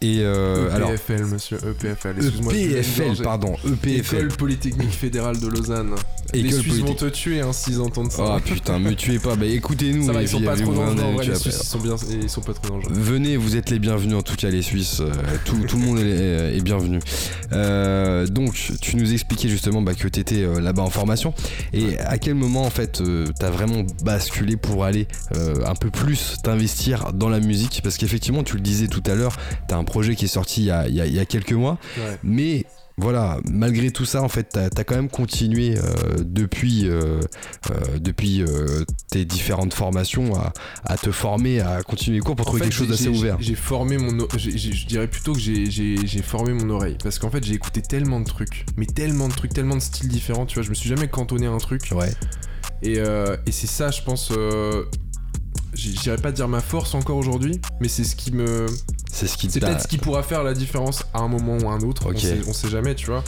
[0.00, 2.14] Et euh, alors, EPFL, monsieur, EPFL.
[2.16, 3.22] Excuse-moi, EPFL, mélanger.
[3.22, 4.16] pardon, EPFL.
[4.16, 5.94] École Polytechnique Fédérale de Lausanne.
[6.32, 8.36] Les École Suisses vont te tuer hein, s'ils entendent ça.
[8.36, 10.10] Oh putain, me tuez pas, bah écoutez-nous.
[10.10, 12.54] et ils sont pas euh, trop dangereux les Suisses, ils sont, bien, ils sont pas
[12.54, 12.92] trop dangereux.
[12.92, 15.12] Venez, vous êtes les bienvenus en tout cas les Suisses, euh,
[15.44, 16.98] tout, tout le monde est, est bienvenu.
[17.52, 21.34] Euh, donc tu nous expliquais justement bah, que tu étais là-bas en formation
[21.72, 25.90] et à quel moment en fait euh, t'as vraiment basculé pour aller euh, un peu
[25.90, 27.80] plus t'investir dans la musique?
[27.82, 29.36] Parce qu'effectivement tu le disais tout à l'heure,
[29.68, 31.24] t'as un projet qui est sorti il y a, il y a- il y a
[31.24, 32.18] quelques mois Ouais.
[32.22, 35.82] mais voilà, malgré tout ça, en fait, t'as as quand même continué euh,
[36.24, 37.18] depuis, euh,
[37.72, 38.44] euh, depuis
[39.10, 40.52] tes différentes formations à,
[40.84, 43.08] à te former, à continuer les cours pour En trouver fait, quelque chose d'assez j'ai-
[43.10, 43.36] ouvert.
[43.40, 44.16] J'ai formé mon.
[44.36, 46.96] Je dirais plutôt que j'ai- formé mon oreille.
[47.02, 48.64] Parce qu'en fait, j'ai écouté tellement de trucs.
[48.76, 50.46] Mais tellement de trucs, tellement de styles différents.
[50.46, 51.88] Tu vois, je me suis jamais cantonné à un truc.
[51.90, 52.12] Ouais,
[52.82, 54.30] Et, et c'est ça, je pense.
[55.74, 58.66] Euh, J'irais pas dire ma force encore aujourd'hui, mais c'est ce qui me.
[59.10, 61.68] c'est ce qui C'est peut-être ce qui pourra faire la différence à un moment ou
[61.68, 62.06] à un autre.
[62.06, 62.16] Ok.
[62.16, 63.22] On, sait, on sait jamais, tu vois.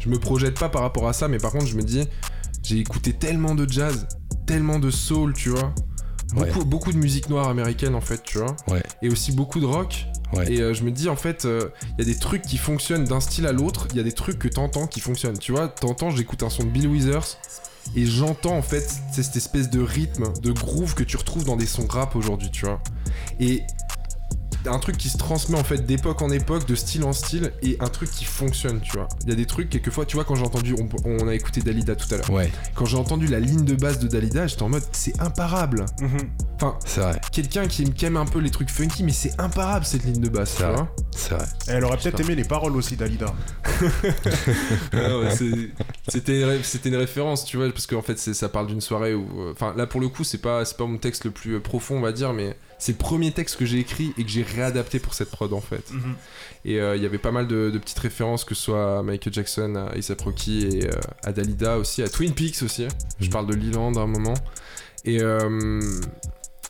[0.00, 2.04] Je me projette pas par rapport à ça, mais par contre, je me dis,
[2.62, 4.06] j'ai écouté tellement de jazz,
[4.46, 5.74] tellement de soul, tu vois.
[6.32, 8.54] Beaucoup, beaucoup de musique noire américaine, en fait, tu vois.
[8.68, 8.82] Ouais.
[9.02, 10.06] Et aussi beaucoup de rock.
[10.32, 10.52] Ouais.
[10.52, 13.20] Et euh, je me dis, en fait, il y a des trucs qui fonctionnent d'un
[13.20, 13.88] style à l'autre.
[13.90, 15.38] Il y a des trucs que t'entends qui fonctionnent.
[15.38, 17.36] Tu vois, t'entends, j'écoute un son de Bill Withers.
[17.96, 21.56] Et j'entends en fait c'est cette espèce de rythme, de groove que tu retrouves dans
[21.56, 22.80] des sons rap aujourd'hui, tu vois.
[23.40, 23.62] Et
[24.66, 27.78] un truc qui se transmet en fait d'époque en époque, de style en style, et
[27.80, 29.08] un truc qui fonctionne, tu vois.
[29.22, 31.62] Il y a des trucs, quelquefois, tu vois, quand j'ai entendu, on, on a écouté
[31.62, 34.62] Dalida tout à l'heure, Ouais, quand j'ai entendu la ligne de base de Dalida, j'étais
[34.62, 35.86] en mode, c'est imparable.
[36.02, 36.18] Mhm.
[36.56, 39.86] Enfin, c'est vrai, quelqu'un qui, qui aime un peu les trucs funky, mais c'est imparable
[39.86, 40.74] cette ligne de base, tu C'est vrai.
[40.74, 40.94] vois.
[41.16, 41.46] c'est vrai.
[41.68, 43.32] Elle aurait peut-être aimé les paroles aussi d'Alida.
[44.92, 45.70] Ah ouais, c'est-
[46.10, 49.14] c'était une, c'était une référence, tu vois, parce qu'en fait, c'est- ça parle d'une soirée
[49.14, 49.26] où.
[49.42, 51.60] euh, Enfin, là pour le coup, c'est pas, c'est pas mon texte le plus euh,
[51.60, 54.42] profond, on va dire, mais c'est le premier texte que j'ai écrit et que j'ai
[54.42, 55.90] réadapté pour cette prod en fait.
[55.92, 56.14] Mhm.
[56.64, 59.02] Et euh, il y avait pas mal de, de petites références, que ce soit à
[59.02, 60.92] Michael Jackson, à A$AP Rocky et euh,
[61.24, 62.86] à Dalida aussi, à Twin Peaks aussi.
[63.20, 63.30] Je Mhm.
[63.32, 64.34] parle de Leland à un moment.
[65.04, 65.20] Et.
[65.20, 65.80] euh,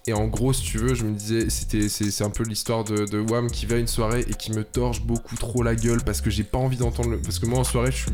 [0.07, 2.85] et en gros, si tu veux, je me disais, c'était, c'est, c'est un peu l'histoire
[2.85, 5.74] de, de Wham qui va à une soirée et qui me torche beaucoup trop la
[5.76, 7.18] gueule parce que j'ai pas envie d'entendre le.
[7.18, 8.12] Parce que moi en soirée, je suis.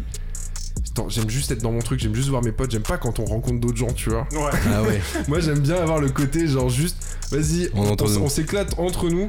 [1.08, 3.24] J'aime juste être dans mon truc, j'aime juste voir mes potes, j'aime pas quand on
[3.24, 4.26] rencontre d'autres gens, tu vois.
[4.32, 4.50] Ouais.
[4.72, 6.96] Ah ouais, Moi j'aime bien avoir le côté genre juste,
[7.30, 9.28] vas-y, On s'éclate entre nous.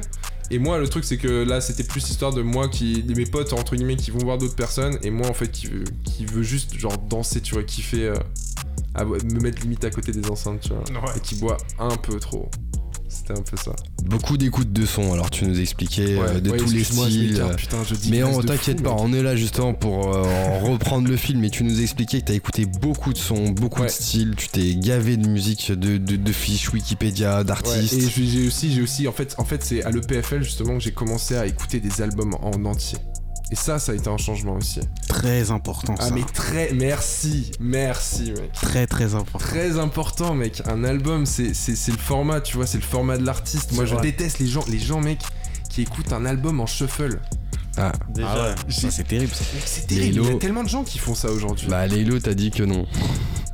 [0.50, 3.26] Et moi le truc c'est que là c'était plus histoire de moi qui, de mes
[3.26, 6.24] potes entre guillemets qui vont voir d'autres personnes et moi en fait qui veut, qui
[6.24, 8.14] veut juste genre danser, tu vois, kiffer, euh,
[8.94, 11.10] à- me mettre limite à côté des enceintes, tu vois, Ouais.
[11.18, 12.48] et qui boit un peu trop.
[13.08, 13.72] C'était un peu ça.
[14.04, 15.12] beaucoup d'écoute de son.
[15.12, 17.42] Alors tu nous expliquais euh, de Ouais, tous les styles.
[17.56, 20.22] putain, je Mais on t'inquiète pas, on est là justement pour euh,
[20.62, 23.86] reprendre le film et tu nous expliquais que t'as écouté beaucoup de sons, beaucoup Ouais.
[23.86, 27.94] de styles, tu t'es gavé de musique, de, de, de fiches Wikipédia, d'artistes.
[27.94, 30.80] et j'ai j'ai aussi, j'ai aussi, en fait, en fait, c'est à l'EPFL justement que
[30.84, 32.98] j'ai commencé à écouter des albums en entier.
[33.50, 34.80] Et ça, ça a été un changement aussi.
[35.08, 36.14] Très important Ah ça.
[36.14, 38.52] mais très, merci, merci mec.
[38.52, 39.38] Très très important.
[39.38, 40.62] Très important mec.
[40.66, 43.72] Un album, c'est c'est- c'est le format, tu vois, c'est le format de l'artiste.
[43.72, 44.02] Moi, je vrai.
[44.02, 45.20] déteste les gens, les gens mec,
[45.70, 47.20] qui écoutent un album en shuffle.
[48.12, 48.28] Déjà.
[48.28, 49.32] Ah ouais, J'ai- ça, c'est terrible
[49.64, 50.06] C'est terrible.
[50.16, 50.24] Lélo.
[50.24, 51.68] Il y a tellement de gens qui font ça aujourd'hui.
[51.68, 52.86] Bah Lélo t'a dit que non.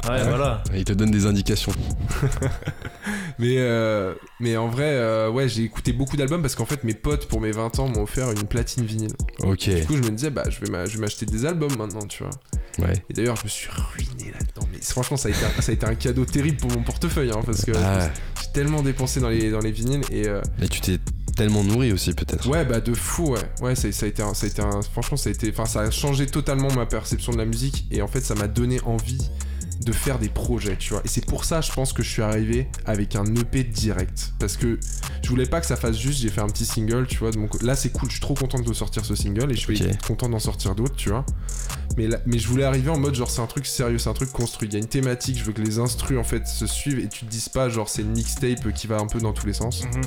[0.09, 0.63] Ouais, voilà.
[0.75, 1.73] Il te donne des indications.
[3.39, 6.95] Mais, euh, mais en vrai, euh, ouais, j'ai écouté beaucoup d'albums parce qu'en fait, mes
[6.95, 9.13] potes pour mes 20 ans m'ont offert une platine vinyle.
[9.41, 12.31] Ok, Du coup, je me disais, bah, je vais m'acheter des albums maintenant, tu vois.
[12.87, 12.95] ouais.
[13.11, 14.69] Et d'ailleurs, je me suis ruiné là-dedans.
[14.73, 17.33] Mais franchement, ça a, été un, ça a été un cadeau terrible pour mon portefeuille,
[17.33, 18.09] hein, parce que Ah,
[18.41, 20.03] j'ai tellement dépensé dans les, dans les vinyles.
[20.13, 20.99] Et euh, mais tu t'es
[21.37, 22.49] tellement nourri aussi peut-être.
[22.49, 23.41] ouais, bah de fou, ouais.
[23.61, 25.67] Ouais, ça, ça a été, un, ça a été un, franchement, ça a été, enfin,
[25.67, 27.87] ça a changé totalement ma perception de la musique.
[27.91, 29.29] Et en fait, ça m'a donné envie
[29.85, 31.03] de faire des projets, tu vois.
[31.05, 34.33] Et c'est pour ça, je pense que je suis arrivé avec un EP direct.
[34.39, 34.79] Parce que
[35.23, 37.31] je voulais pas que ça fasse juste, j'ai fait un petit single, tu vois.
[37.33, 40.07] Co- Là, c'est cool, je suis trop content de sortir ce single et je être
[40.07, 41.25] content d'en sortir d'autres, tu vois.
[41.97, 44.15] Mais, là- mais je voulais arriver en mode genre c'est un truc sérieux, c'est un
[44.15, 44.69] truc construit.
[44.69, 47.09] Il y a une thématique, je veux que les instrus en fait se suivent et
[47.09, 49.53] tu te dises pas genre c'est une mixtape qui va un peu dans tous les
[49.53, 49.85] sens.
[49.85, 50.03] Mhm.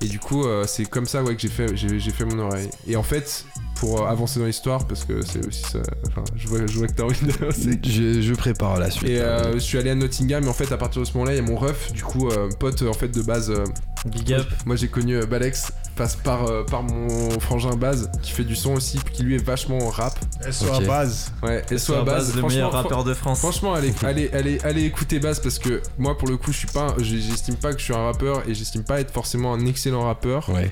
[0.00, 2.70] Et du coup, euh, c'est comme ça ouais, que j'ai fait, j'ai fait mon oreille.
[2.86, 3.44] Et en fait,
[3.78, 5.78] pour euh, avancer dans l'histoire parce que c'est aussi ça.
[6.06, 7.32] Enfin, je vois, je vois que t'as envie de.
[7.88, 9.08] Je, je prépare la suite.
[9.08, 11.32] Et euh, je suis allé à Nottingham et en fait à partir de ce moment-là
[11.34, 13.64] il y a mon ref du coup euh, pote euh, en fait de base euh,
[14.06, 14.46] Big up.
[14.66, 18.54] moi j'ai connu euh, Balex passe par, euh, par mon frangin Baz qui fait du
[18.56, 20.18] son aussi qui lui est vachement rap
[20.50, 20.74] SO Ok.
[20.74, 21.32] à base.
[21.42, 23.38] ouais et Soit soit à base, le franchement, meilleur rappeur de France.
[23.40, 26.68] Franchement, allez, allez, allez, allez écouter Baz parce que moi, pour le coup, je suis
[26.68, 30.02] pas, j'estime pas que je suis un rappeur et j'estime pas être forcément un excellent
[30.04, 30.48] rappeur.
[30.50, 30.70] Ouais.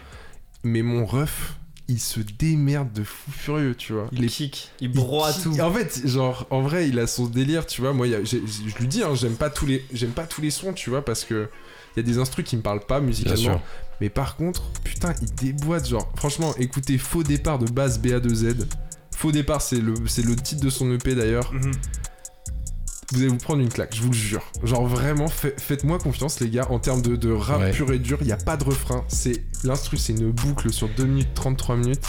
[0.62, 1.54] Mais mon ref,
[1.88, 4.08] il se démerde de fou furieux, tu vois.
[4.12, 5.60] il Les- kick, il il broie kick- tout.
[5.60, 7.92] En fait, genre, en vrai, il a son délire, tu vois.
[7.92, 8.38] Moi, a- je
[8.80, 11.24] lui dis, hein, j'aime pas tous les, j'aime pas tous les sons, tu vois, parce
[11.24, 11.48] que
[11.96, 13.62] il y a des instrus qui me parlent pas musicalement.
[14.00, 18.66] Mais par contre, putain, il déboîte, genre, franchement, écoutez Faux départ de Baz BA2Z.
[19.16, 21.52] Faux départ, c'est le, c'est le titre de son EP d'ailleurs.
[21.54, 21.70] Mhm.
[23.12, 24.42] Vous allez vous prendre une claque, je vous le jure.
[24.64, 27.70] Genre vraiment, fa- faites-moi confiance les gars, en termes de, de rap Ouais.
[27.72, 29.04] pur et dur, il n'y a pas de refrain.
[29.08, 32.04] C'est L'instru, c'est une boucle sur 2 minutes 33 minutes,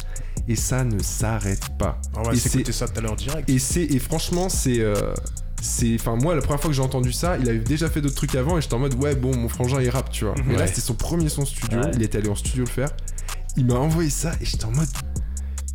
[0.48, 2.00] et ça ne s'arrête pas.
[2.16, 3.50] On va Et s'écouter ça tout à l'heure direct.
[3.50, 4.80] Et, c'est, et franchement, c'est...
[4.80, 5.14] euh,
[5.60, 8.14] c'est enfin moi la première fois que j'ai entendu ça il avait déjà fait d'autres
[8.16, 10.44] trucs avant et j'étais en mode ouais bon mon frangin il rappe tu vois Mhm.
[10.50, 11.92] mais là c'était son premier son studio Ouais.
[11.96, 12.90] il était allé en studio le faire
[13.58, 14.88] il m'a envoyé ça et j'étais en mode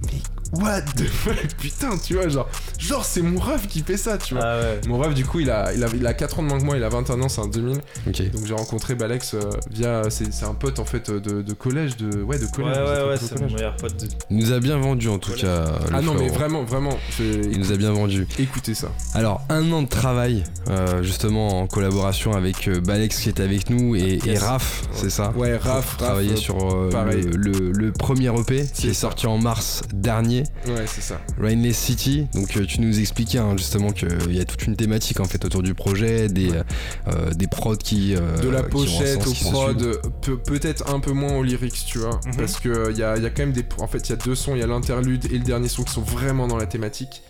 [0.04, 0.20] mais
[0.52, 4.34] what the fuck putain tu vois genre genre c'est mon rêve qui fait ça tu
[4.34, 4.80] vois Ah ouais.
[4.88, 6.64] mon rêve du coup il a, il a, il a 4 ans de moins que
[6.64, 7.78] moi, il a 21 ans, c'est un 2000.
[8.06, 8.30] Ok.
[8.32, 10.02] Donc j'ai rencontré Balex euh, via.
[10.10, 12.22] C'est c'est un pote en fait de, de collège, de.
[12.22, 12.76] Ouais, de Ouais, collège.
[12.76, 13.96] ouais, ouais, au c'est mon meilleur pote.
[14.00, 15.64] de- Il nous a bien vendu en tout cas.
[15.64, 16.96] le Ah non, mais vraiment, vraiment.
[17.16, 18.26] c'est- Il nous a bien vendu.
[18.38, 18.88] Écoutez ça.
[19.14, 23.70] Alors, un an de travail, euh, justement en collaboration avec euh, Balex qui est avec
[23.70, 24.38] nous et, et.
[24.38, 28.94] Raph, c'est ça Ouais, Raph, travailler sur euh, le, le- le premier EP qui est
[28.94, 31.20] sorti en mars dernier, Ouais, c'est ça.
[31.40, 32.26] Rainless City.
[32.34, 35.44] Donc, euh, tu nous expliquais hein, justement qu'il y a toute une thématique en fait
[35.44, 36.62] autour du projet, des, euh,
[37.08, 38.14] euh, des prods qui.
[38.14, 40.00] euh, de la pochette sens, au qui se prod, suivent.
[40.22, 42.20] peu- peut-être un peu moins au lyrics, tu vois.
[42.26, 42.36] Mhm.
[42.36, 43.64] Parce que il y a, y a quand même des.
[43.78, 45.82] En fait, il y a deux sons, il y a l'interlude et le dernier son
[45.84, 47.22] qui sont vraiment dans la thématique.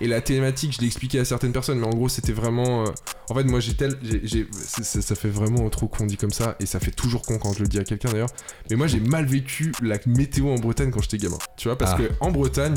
[0.00, 2.82] Et la thématique, je l'ai expliqué à certaines personnes, mais en gros, c'était vraiment.
[2.82, 2.90] euh,
[3.30, 3.96] En fait, moi, j'ai tel.
[4.82, 7.60] ça fait vraiment trop con dit comme ça, et ça fait toujours con quand je
[7.60, 8.30] le dis à quelqu'un d'ailleurs.
[8.70, 11.38] Mais moi, j'ai mal vécu la météo en Bretagne quand j'étais gamin.
[11.56, 11.98] Tu vois, parce Ah.
[11.98, 12.74] que en Bretagne,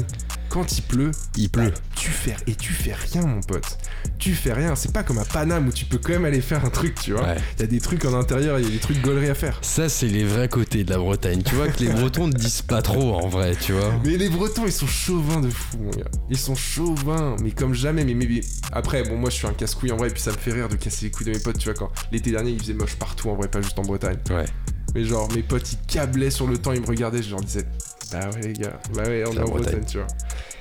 [0.49, 1.69] quand il pleut, Il pleut.
[1.71, 3.77] bah, tu fais et tu fais rien, mon pote.
[4.19, 4.75] Tu fais rien.
[4.75, 7.11] C'est pas comme à Paname où tu peux quand même aller faire un truc, tu
[7.13, 7.23] vois.
[7.23, 7.35] Ouais.
[7.57, 9.57] Il y a des trucs en intérieur, il y a des trucs gauleries à faire.
[9.61, 11.41] Ça, c'est les vrais côtés de la Bretagne.
[11.43, 13.93] Tu vois que les Bretons ne disent pas trop en vrai, tu vois.
[14.05, 16.05] Mais les Bretons, ils sont chauvins de fou, mon gars.
[16.29, 18.03] Ils sont chauvins, mais comme jamais.
[18.05, 20.31] Mais, mais, mais- après, bon, moi, je suis un casse-couille en vrai, et puis ça
[20.31, 21.73] me fait rire de casser les couilles de mes potes, tu vois.
[21.73, 24.17] Quand l'été dernier, il faisait moche partout, en vrai, pas juste en Bretagne.
[24.29, 24.45] Ouais.
[24.93, 27.65] Mais genre, mes potes, ils câblaient sur le temps, ils me regardaient, je leur disais,
[28.11, 30.07] bah ouais, les gars, bah ouais, on est en Bretagne, tu vois.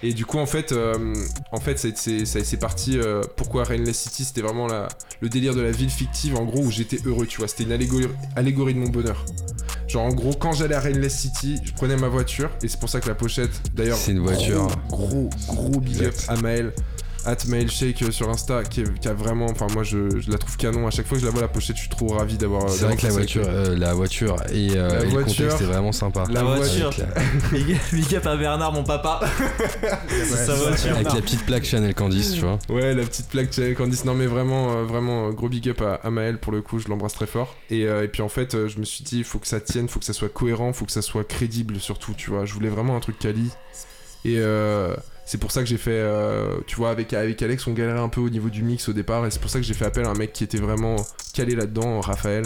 [0.03, 1.15] Et du coup, en fait, euh,
[1.53, 2.99] en fait, c'est c'est- ça- c'est parti.
[2.99, 4.89] euh, pourquoi Rainless City C'était vraiment la,
[5.21, 7.49] le délire de la ville fictive, en gros, où j'étais heureux, tu vois.
[7.49, 9.25] C'était une allégorie, allégorie de mon bonheur.
[9.89, 12.89] Genre, en gros, quand j'allais à Rainless City, je prenais ma voiture, et c'est pour
[12.89, 14.67] ça que la pochette, d'ailleurs, C'est une voiture.
[14.89, 16.73] Gros, gros, gros big up à Maël.
[17.27, 19.47] At Maël Shake euh, sur Insta, qui, est- qui a vraiment.
[19.51, 20.87] Enfin, moi, je, je la trouve canon.
[20.87, 22.69] À chaque fois que je la vois, la pochette, je suis trop ravi d'avoir.
[22.71, 25.61] C'est vrai que la voiture, euh, la voiture et, euh, La et le voiture, contexte
[25.63, 26.25] est vraiment sympa.
[26.31, 26.91] La voiture.
[26.99, 27.23] La,
[27.59, 29.21] Big big up à Bernard, mon papa.
[30.09, 30.95] C'est sa voiture.
[30.95, 32.59] avec la petite plaque Chanel Candice, tu vois.
[32.69, 34.05] Ouais, la petite plaque Chanel Candice.
[34.05, 36.89] Non, mais vraiment, euh, vraiment, gros big up à, à Maël pour le coup, je
[36.89, 37.55] l'embrasse très fort.
[37.71, 39.61] Et, euh, et puis en fait, euh, je me suis dit, il faut que ça
[39.61, 42.45] tienne, faut que ça soit cohérent, faut que ça soit crédible surtout, tu vois.
[42.45, 43.51] Je voulais vraiment un truc quali.
[44.25, 44.95] Et euh,
[45.27, 48.09] c'est pour ça que j'ai fait, euh, tu vois, avec, avec Alex, on galérait un
[48.09, 49.25] peu au niveau du mix au départ.
[49.27, 50.97] Et c'est pour ça que j'ai fait appel à un mec qui était vraiment
[51.33, 52.45] calé là-dedans, Raphaël,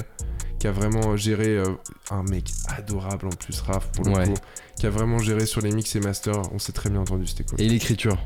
[0.59, 1.65] qui a vraiment géré, euh,
[2.11, 4.25] un mec adorable en plus, Raph, pour le Ouais.
[4.27, 4.35] coup,
[4.79, 6.41] qui a vraiment géré sur les mix et masters.
[6.53, 7.61] On s'est très bien entendu, c'était cool.
[7.61, 8.17] Et l'écriture?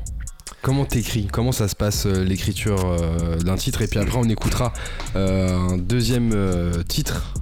[0.61, 1.27] Comment t'écris?
[1.31, 3.81] Comment ça se passe euh, l'écriture euh, d'un titre?
[3.81, 4.71] Et puis après, on écoutera
[5.15, 7.33] euh, un deuxième euh, titre,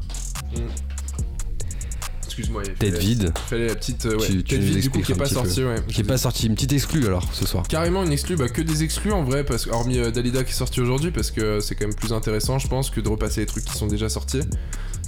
[2.31, 4.79] Excuse-moi, il Tête fallait- vide, Fallait la petite euh, ouais, Tu- tu tête nous vide,
[4.79, 5.75] du coup qui est pas sortie ouais.
[5.89, 6.47] qui est pas sorti.
[6.47, 7.67] Une petite exclue alors ce soir.
[7.67, 10.51] carrément une exclue bah que des exclus en vrai parce que hormis euh, Dalida qui
[10.51, 13.41] est sorti aujourd'hui parce que c'est quand même plus intéressant je pense que de repasser
[13.41, 14.41] les trucs qui sont déjà sortis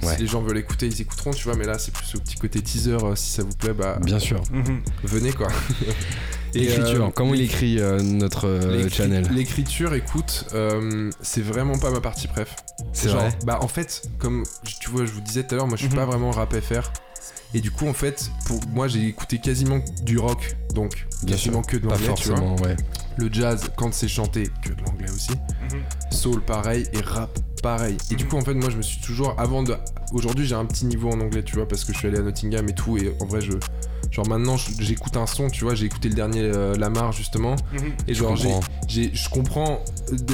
[0.02, 0.16] Ouais.
[0.16, 2.34] si les gens veulent écouter ils écouteront tu vois mais là c'est plus au petit
[2.34, 4.42] côté teaser euh, si ça vous plaît bah Bien sûr.
[4.52, 4.82] Mhm.
[5.04, 5.48] venez quoi
[6.56, 11.78] Et, L'écriture, euh, comment il écrit euh, notre euh, channel l'écriture écoute euh, c'est vraiment
[11.78, 12.54] pas ma partie préf
[12.92, 14.44] C'est Genre, vrai Bah en fait, comme
[14.80, 15.96] tu vois, je vous disais tout à l'heure, moi je suis Mhm.
[15.96, 16.92] pas vraiment rap FR.
[17.54, 21.62] Et du coup, en fait, pour moi, j'ai écouté quasiment du rock, donc Bien quasiment
[21.62, 22.40] que de Pas l'anglais, tu vois.
[22.62, 22.76] ouais.
[23.16, 25.30] Le jazz, quand c'est chanté, que de l'anglais aussi.
[25.30, 25.82] Mhm.
[26.10, 27.96] Soul, pareil, et rap, pareil.
[28.10, 29.76] Et du coup, en fait, moi, je me suis toujours, avant de,
[30.12, 32.22] aujourd'hui, j'ai un petit niveau en anglais, tu vois, parce que je suis allé à
[32.22, 33.52] Nottingham et tout, et en vrai, je,
[34.14, 37.56] Genre maintenant, j'écoute un son, tu vois, j'ai écouté le dernier euh, Lamar justement,
[38.06, 38.36] et genre
[38.86, 39.84] je comprends,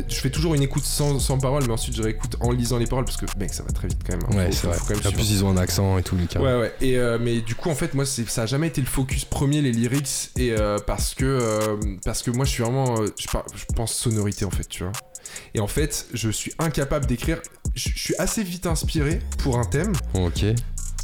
[0.07, 2.87] je fais toujours une écoute sans, sans parole, mais ensuite je réécoute en lisant les
[2.87, 4.23] paroles parce que mec, ça va très vite quand même.
[4.31, 4.37] hein.
[4.37, 4.77] Ouais, c'est vrai.
[4.77, 6.41] faut quand même En plus, ils ont un accent et tout, les cas.
[6.41, 6.75] Ouais, ouais.
[6.83, 9.25] Et euh, mais du coup, en fait, moi, c'est- ça a jamais été le focus
[9.25, 13.07] premier les lyrics et euh, parce que euh, parce que moi, je suis vraiment, euh,
[13.19, 14.93] je, par- je pense sonorité en fait, tu vois.
[15.55, 17.39] Et en fait, je suis incapable d'écrire.
[17.75, 19.93] Je je suis assez vite inspiré pour un thème.
[20.13, 20.45] Ok.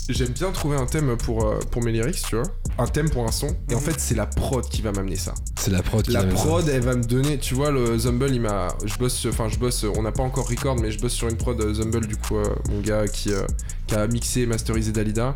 [0.08, 2.44] J'aime bien trouver un thème pour euh, pour mes lyrics, tu vois.
[2.78, 3.56] Un thème pour un son.
[3.70, 5.32] Et en fait, c'est la prod qui va m'amener ça.
[5.58, 6.26] C'est la prod qui La ça.
[6.26, 9.56] prod, elle va me donner, tu vois, le Zumble, il m'a, je bosse, enfin, je
[9.58, 12.16] bosse, on n'a pas encore record, mais je bosse sur une prod euh, Zumble, du
[12.16, 13.46] coup, euh, mon gars qui, euh,
[13.86, 15.32] qui a mixé et masterisé Dalida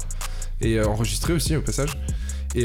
[0.60, 1.98] et euh, enregistré aussi au passage.
[2.56, 2.64] Et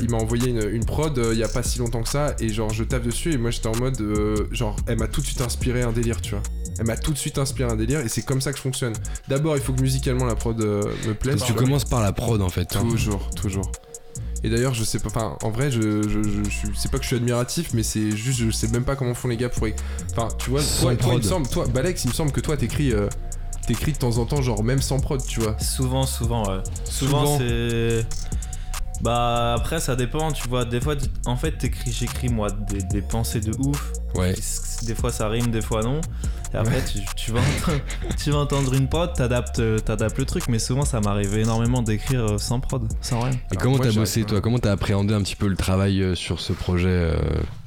[0.00, 2.48] il m'a envoyé une, une prod il y a pas si longtemps que ça, et
[2.48, 4.02] genre je tape dessus, et moi j'étais en mode,
[4.50, 6.42] genre, elle m'a tout de suite inspiré un délire, tu vois.
[6.78, 8.94] Elle m'a tout de suite inspiré un délire, et c'est comme ça que je fonctionne.
[9.28, 11.36] D'abord, il faut que musicalement la prod euh, me plaise.
[11.36, 11.62] Parce que tu vois.
[11.62, 12.74] commences par la prod en fait.
[12.76, 12.86] hein.
[12.90, 13.70] Toujours, toujours.
[14.44, 17.08] Et d'ailleurs, je sais pas, enfin, en vrai, je, je, je, c'est pas que je
[17.08, 19.66] suis admiratif, mais c'est juste, je sais même pas comment font les gars pour.
[20.12, 22.56] Enfin, tu vois, toi, toi, il me semble, toi, Balex, il me semble que toi,
[22.56, 23.08] t'écris, euh,
[23.66, 25.58] t'écris de temps en temps, genre même sans prod, tu vois.
[25.58, 26.62] Souvent, souvent, ouais.
[26.84, 27.38] Souvent, Souvent.
[27.38, 28.06] c'est.
[29.02, 30.64] Bah, après, ça dépend, tu vois.
[30.64, 30.94] Des fois,
[31.26, 31.54] en fait,
[31.86, 33.92] j'écris moi des, des pensées de ouf.
[34.14, 34.34] Ouais.
[34.84, 36.00] Des fois, ça rime, des fois, non.
[36.56, 37.78] Et après, tu, tu vas entendre,
[38.24, 41.82] tu vas entendre une prod, t'adaptes, euh, t'adaptes le truc, mais souvent, ça m'arrive énormément
[41.82, 43.32] d'écrire euh, sans prod, sans rien.
[43.32, 44.40] Et Ah, comment moi, t'as bossé toi?
[44.40, 47.14] Comment t'as appréhendé un petit peu le travail euh, sur ce projet euh,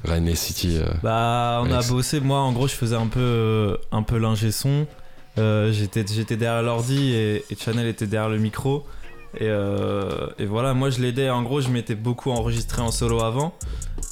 [0.06, 0.89] Rain City euh?
[1.04, 1.86] Bah, on Alex.
[1.88, 2.19] a bossé.
[2.19, 4.88] Moi, en gros, je faisais un peu, un peu l'ingé son.
[5.38, 8.88] Euh, j'étais, j'étais derrière l'ordi et, et Channel était derrière le micro.
[9.36, 11.30] Et, euh, et voilà, moi je l'aidais.
[11.30, 13.54] En gros, je m'étais beaucoup enregistré en solo avant.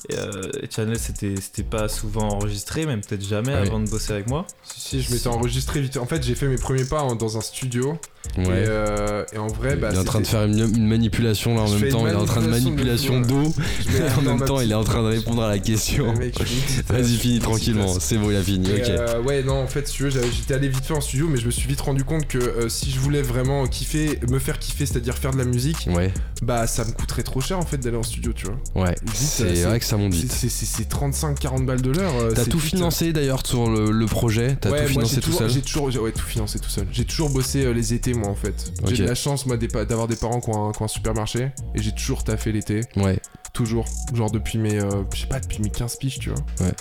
[0.10, 4.14] Et, euh, et Channel, c'était, pas souvent enregistré, même peut-être jamais Ah avant de bosser
[4.14, 4.46] avec moi.
[4.64, 5.98] Si, si, je m'étais enregistré vite.
[5.98, 7.98] En fait, j'ai fait mes premiers pas en- dans un studio.
[8.38, 8.44] Ouais.
[8.44, 9.90] Et, euh, et en vrai, bah.
[9.92, 12.06] il est en train de faire une, une manipulation là en Je même temps.
[12.08, 13.44] Il est en train de manipulation de d'eau.
[13.98, 16.14] Et en même temps, il est en train de répondre à la question.
[16.90, 18.00] Vas-y, finis tranquillement.
[18.00, 18.70] C'est bon, il a fini.
[18.70, 18.90] Et, Ok.
[18.90, 21.68] euh, ouais, non, en fait, j'étais allé vite fait en studio, mais je me suis
[21.68, 25.32] vite rendu compte que euh, si je voulais vraiment kiffer, me faire kiffer, c'est-à-dire faire
[25.32, 26.12] de la musique, Ouais,
[26.42, 28.84] bah ça me coûterait trop cher en fait d'aller en studio, tu vois.
[28.84, 28.96] ouais.
[29.14, 30.32] C'est vrai que ça monte vite.
[30.32, 32.14] C'est c'est- c'est 35-40 balles de l'heure.
[32.36, 34.58] T'as tout financé d'ailleurs sur le, projet?
[34.60, 35.50] T'as tout financé tout seul?
[35.50, 36.86] J'ai toujours, tout financé tout seul.
[36.92, 38.72] J'ai toujours bossé les étés, moi, en fait.
[38.86, 39.00] J'ai Ok.
[39.00, 41.82] de la chance, moi, d'avoir des parents qui ont, un, qui ont un supermarché, et
[41.82, 43.20] j'ai toujours taffé l'été, Ouais.
[43.54, 43.86] toujours.
[44.14, 46.40] Genre depuis mes, euh, je sais pas, depuis mes 15 piges, tu vois.
[46.62, 46.74] Ouais.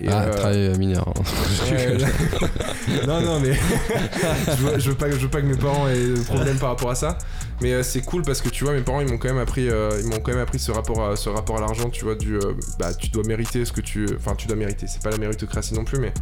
[0.00, 1.12] Et, ah, euh, travail euh, mineur.
[1.72, 1.98] Ouais,
[3.06, 3.52] non, non, mais
[4.46, 6.68] je, veux, je veux pas, je veux pas que mes parents aient de problème par
[6.70, 7.18] rapport à ça.
[7.60, 9.68] Mais euh, c'est cool parce que tu vois, mes parents ils m'ont quand même appris,
[9.68, 11.90] euh, ils m'ont quand même appris ce rapport à, ce rapport à l'argent.
[11.90, 12.38] Tu vois, du,
[12.78, 14.86] bah, tu dois mériter ce que tu, enfin, tu dois mériter.
[14.88, 16.12] C'est pas la méritocratie non plus, mais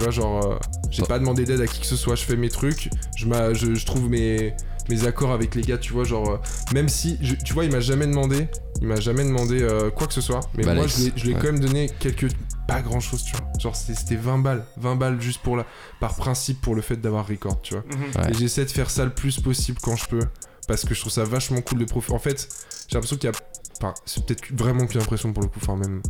[0.00, 0.56] tu vois, genre, euh,
[0.90, 2.14] j'ai pas demandé d'aide à qui que ce soit.
[2.14, 4.54] Je fais mes trucs, je, je, je trouve mes
[4.88, 6.36] mes accords avec les gars, tu vois, genre, euh,
[6.74, 8.48] même si, je- tu vois, il m'a jamais demandé,
[8.80, 11.34] il m'a jamais demandé euh, quoi que ce soit, mais Bah, moi je lui ai-
[11.34, 11.40] ouais.
[11.40, 12.26] quand même donné quelques,
[12.66, 15.64] pas grand chose, tu vois, genre c'était c'était 20 balles, 20 balles juste pour la,
[16.00, 17.84] par principe pour le fait d'avoir record, tu vois.
[18.24, 18.30] Ouais.
[18.30, 20.22] Et j'essaie de faire ça le plus possible quand je peux,
[20.66, 22.14] parce que je trouve ça vachement cool de profiter.
[22.14, 22.48] En fait,
[22.88, 23.36] j'ai l'impression qu'il y a,
[23.80, 26.02] enfin, c'est peut-être vraiment plus l'impression pour le coup, enfin même,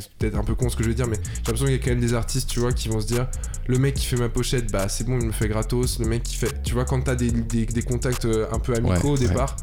[0.00, 1.78] c'est peut-être un peu con ce que je vais dire, mais j'ai l'impression qu'il y
[1.78, 3.28] a quand même des artistes, tu vois, qui vont se dire,
[3.66, 6.22] le mec qui fait ma pochette, bah c'est bon, il me fait gratos, le mec
[6.22, 9.04] qui fait, tu vois, quand t'as des, des, des contacts euh, un peu amicaux Ouais,
[9.10, 9.28] au ouais.
[9.28, 9.56] départ.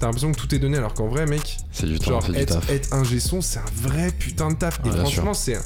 [0.00, 2.38] T'as l'impression que tout est donné alors qu'en vrai mec, C'est du temps, c'est du
[2.38, 2.68] être, taf.
[2.70, 4.80] être ingé son c'est un vrai putain de taf.
[4.84, 5.62] Et Ouais, franchement c'est un,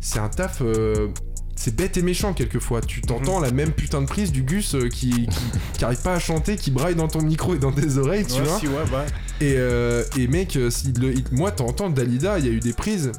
[0.00, 1.08] c'est un taf euh,
[1.54, 2.80] c'est bête et méchant quelquefois.
[2.80, 5.26] Tu t'entends la même putain de prise du Gus euh, qui, qui,
[5.74, 8.34] qui arrive pas à chanter, qui braille dans ton micro et dans tes oreilles, tu
[8.34, 8.58] Ouais, vois.
[8.58, 9.04] si, ouais, bah.
[9.42, 12.72] Et, euh, et mec, s'il le- il- moi t'entends Dalida, il y a eu des
[12.72, 13.12] prises.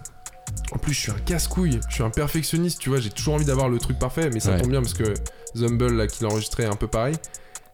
[0.72, 3.00] En plus, je suis un casse-couille, je suis un perfectionniste, tu vois.
[3.00, 4.62] J'ai toujours envie d'avoir le truc parfait, mais ça Ouais.
[4.62, 5.14] tombe bien parce que
[5.58, 7.16] Zumble, là, qui l'a enregistré, est un peu pareil.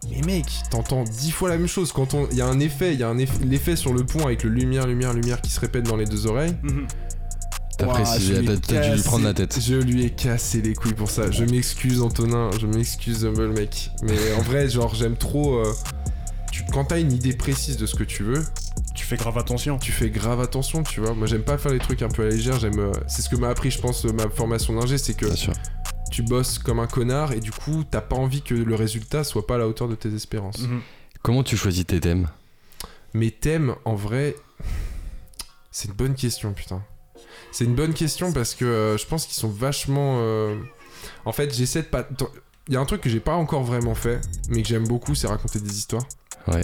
[0.09, 1.91] Mais mec, t'entends dix fois la même chose.
[1.91, 4.05] Quand on- il y a un effet, il y a un eff- l'effet sur le
[4.05, 6.55] pont avec le lumière, lumière, lumière qui se répète dans les deux oreilles.
[7.77, 7.85] T'as
[8.19, 9.59] lui ai t'as dû lui prendre la tête.
[9.59, 11.29] Je lui ai cassé les couilles pour ça.
[11.31, 13.91] Je m'excuse Antonin, je m'excuse Zumble mec.
[14.03, 15.55] Mais en vrai, genre j'aime trop.
[15.57, 15.73] euh,
[16.53, 18.45] tu, quand t'as une idée précise de ce que tu veux,
[19.05, 19.77] fais grave attention.
[19.79, 21.13] tu fais grave attention, tu vois.
[21.13, 22.59] Moi j'aime pas faire les trucs un peu à la légère.
[22.59, 22.79] J'aime.
[22.79, 25.35] euh, c'est ce que m'a appris, je pense, euh, ma formation d'ingé, c'est que Bien
[25.35, 25.53] sûr.
[26.11, 29.45] tu bosses comme un connard et du coup t'as pas envie que le résultat soit
[29.47, 30.59] pas à la hauteur de tes espérances.
[30.59, 30.81] Mhm.
[31.23, 32.27] Comment tu choisis tes thèmes?
[33.13, 34.35] Mes thèmes, en vrai,
[35.71, 36.83] c'est une bonne question, putain.
[37.51, 40.17] C'est une bonne question parce que euh, je pense qu'ils sont vachement.
[40.19, 40.57] euh,
[41.25, 42.07] En fait, j'essaie de pas.
[42.67, 45.15] Il y a un truc que j'ai pas encore vraiment fait, mais que j'aime beaucoup,
[45.15, 46.03] c'est raconter des histoires.
[46.47, 46.61] Ouais.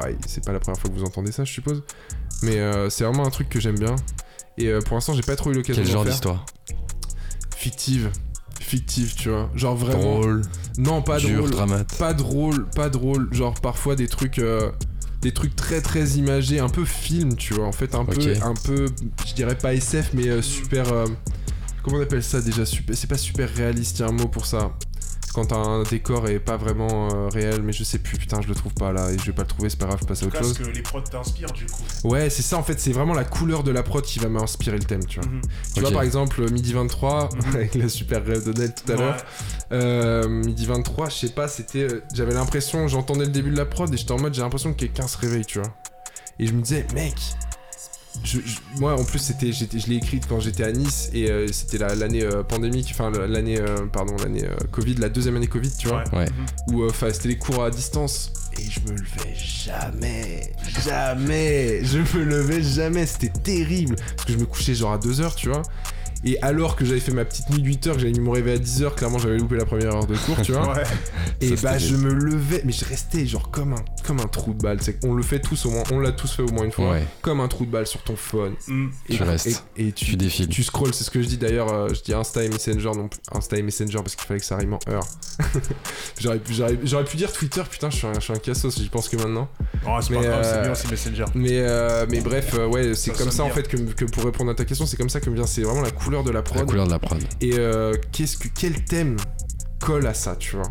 [0.00, 1.82] Pareil, c'est pas la première fois que vous entendez ça, je suppose.
[2.42, 3.94] Mais euh, c'est vraiment un truc que j'aime bien.
[4.58, 6.12] Et euh, pour l'instant, j'ai pas trop eu l'occasion Quel d'en genre faire.
[6.12, 6.46] d'histoire?
[7.56, 8.10] Fictive.
[8.60, 9.50] Fictive, tu vois.
[9.54, 10.20] Genre vraiment.
[10.20, 10.42] Drôle,
[10.78, 11.50] Non, pas dur, drôle.
[11.50, 11.98] dramate.
[11.98, 13.28] Pas drôle, pas drôle.
[13.34, 14.38] Genre parfois des trucs.
[14.38, 14.70] euh,
[15.20, 17.66] des trucs très très imagés, un peu film, tu vois.
[17.66, 18.86] En fait, un peu, un peu,
[19.26, 20.86] je dirais pas SF, mais super.
[21.84, 22.66] comment on appelle ça déjà?
[22.66, 24.72] Super, C'est pas super réaliste, il y a un mot pour ça.
[25.34, 28.54] Quand un décor est pas vraiment euh, réel, mais je sais plus, putain, je le
[28.54, 30.26] trouve pas là, et je vais pas le trouver, c'est pas grave, je passe à
[30.26, 30.52] autre chose.
[30.54, 31.82] ce que les prods t'inspirent du coup.
[32.08, 34.76] Ouais, c'est ça en fait, c'est vraiment la couleur de la prod qui va m'inspirer
[34.76, 35.28] le thème, tu vois.
[35.30, 35.40] Mhm.
[35.74, 37.40] Tu vois, par exemple, Midi 23, Mhm.
[37.56, 39.16] avec la super rêve de Ned tout à l'heure.
[39.72, 41.84] Euh, midi 23, je sais pas, c'était.
[41.84, 44.72] euh, J'avais l'impression, j'entendais le début de la prod et j'étais en mode, j'ai l'impression
[44.74, 45.70] que quelqu'un se réveille, tu vois.
[46.38, 47.14] Et je me disais, mec.
[48.24, 51.46] Je- je- moi en plus c'était je l'ai écrite quand j'étais à Nice et euh,
[51.50, 55.46] c'était la- l'année euh, pandémique enfin l'année euh, pardon l'année euh, Covid la deuxième année
[55.48, 56.04] Covid tu vois.
[56.12, 56.18] Ouais.
[56.20, 56.26] Ouais.
[56.68, 58.32] Où euh, enfin c'était les cours à distance.
[58.58, 60.52] Et je me levais jamais
[60.84, 61.82] jamais.
[61.84, 63.96] Je me levais jamais c'était terrible.
[63.96, 65.62] Parce que je me couchais genre à 2h tu vois
[66.24, 68.54] et alors que j'avais fait ma petite nuit de 8h que j'avais mis mon réveil
[68.54, 70.82] à 10h clairement j'avais loupé la première heure de cours tu vois Ouais.
[71.40, 74.54] et Ça, bah je me levais mais je restais genre comme un comme un trou
[74.54, 76.64] de balle c'est on le fait tous au moins on l'a tous fait au moins
[76.64, 77.04] une fois Ouais.
[77.22, 78.90] comme un trou de balle sur ton phone Mhm.
[79.08, 79.62] et Tu restes.
[79.76, 80.48] et, et Tu tu défiles.
[80.48, 83.08] tu scrolls, c'est ce que je dis d'ailleurs, euh, je dis Insta et Messenger, non
[83.08, 85.04] plus Insta et Messenger parce qu'il fallait que ça rime en heure.
[86.20, 88.76] j'aurais, pu, j'aurais, j'aurais pu dire Twitter, putain, je suis un, je suis un cassos,
[88.76, 89.48] j'y pense que maintenant.
[89.86, 91.24] Oh, c'est Mais, pas grave, euh, c'est bien aussi Messenger.
[91.34, 94.24] Mais, euh, mais bref, euh, ouais, c'est Ça comme ça en fait que, que pour
[94.24, 96.30] répondre à ta question, c'est comme ça que me vient, c'est vraiment la couleur de
[96.30, 96.66] la La prod.
[96.66, 97.18] couleur de la prod.
[97.40, 99.16] Et euh, qu'est-ce que, quel thème
[99.80, 100.70] colle à ça, tu vois?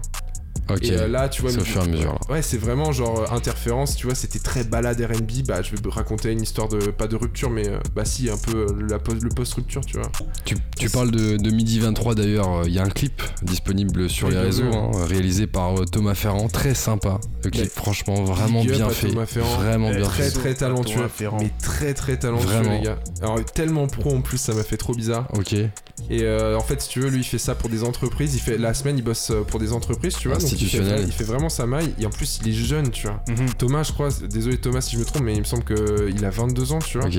[0.70, 0.84] Ok.
[0.84, 2.34] Et euh, là, tu vois, C'est au fur et à mesure, là.
[2.36, 5.45] Ouais, c'est vraiment genre euh, interférence, tu vois, c'était très balade RB.
[5.47, 8.38] Bah, je vais raconter une histoire de, pas de rupture, mais euh, bah, si, un
[8.38, 10.09] peu euh, la post, le post-rupture, tu vois.
[10.45, 14.28] Tu, tu parles de, de Midi 23 d'ailleurs, il y a un clip disponible sur
[14.28, 17.20] Oui, les réseaux, hein, réalisé par euh, Thomas Ferrand, très sympa.
[17.43, 17.70] Le clip, Ouais.
[17.70, 19.09] franchement, vraiment Big bien fait.
[19.09, 19.57] Thomas Ferrand.
[19.57, 20.32] Vraiment bien très fait.
[20.39, 21.38] très talentueux, Thomas Ferrand.
[21.41, 22.72] mais très très talentueux Vraiment.
[22.80, 22.97] les gars.
[23.22, 25.28] Alors tellement pro en plus, ça m'a fait trop bizarre.
[25.34, 25.53] Ok.
[25.53, 28.34] Et euh, en fait, si tu veux, lui il fait ça pour des entreprises.
[28.36, 30.38] Il fait la semaine, il bosse pour des entreprises, tu vois.
[30.38, 31.93] donc il fait il vraiment sa maille.
[31.99, 33.23] Et en plus, il est jeune, tu vois.
[33.27, 33.53] Mhm.
[33.57, 36.29] Thomas, je crois, désolé Thomas si je me trompe, mais il me semble qu'il a
[36.29, 37.07] 22 ans, tu vois.
[37.07, 37.15] Ok.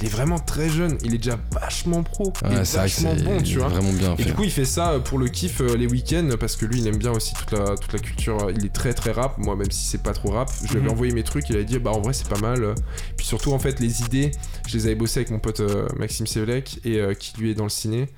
[0.00, 0.96] Il est vraiment très jeune.
[1.04, 2.32] Il est déjà vachement pro.
[2.44, 3.68] il Ouais, est vachement bon, tu vois.
[3.68, 4.30] vraiment bien Et fait.
[4.30, 6.86] du coup, il fait ça pour le kiff euh, les week-ends parce que lui, il
[6.88, 8.38] aime bien aussi toute la, toute la culture.
[8.46, 9.36] euh, Il est très très rap.
[9.36, 10.92] Moi, même si c'est pas trop rap, je lui avais Mhm.
[10.92, 11.48] envoyé mes trucs.
[11.50, 12.64] Il avait dit, bah en vrai, c'est pas mal.
[12.64, 12.74] euh.
[13.18, 14.30] Puis surtout, en fait, les idées,
[14.66, 17.54] je les avais bossées avec mon pote euh, Maxime Sevelec et euh, qui lui est
[17.54, 18.08] dans le ciné.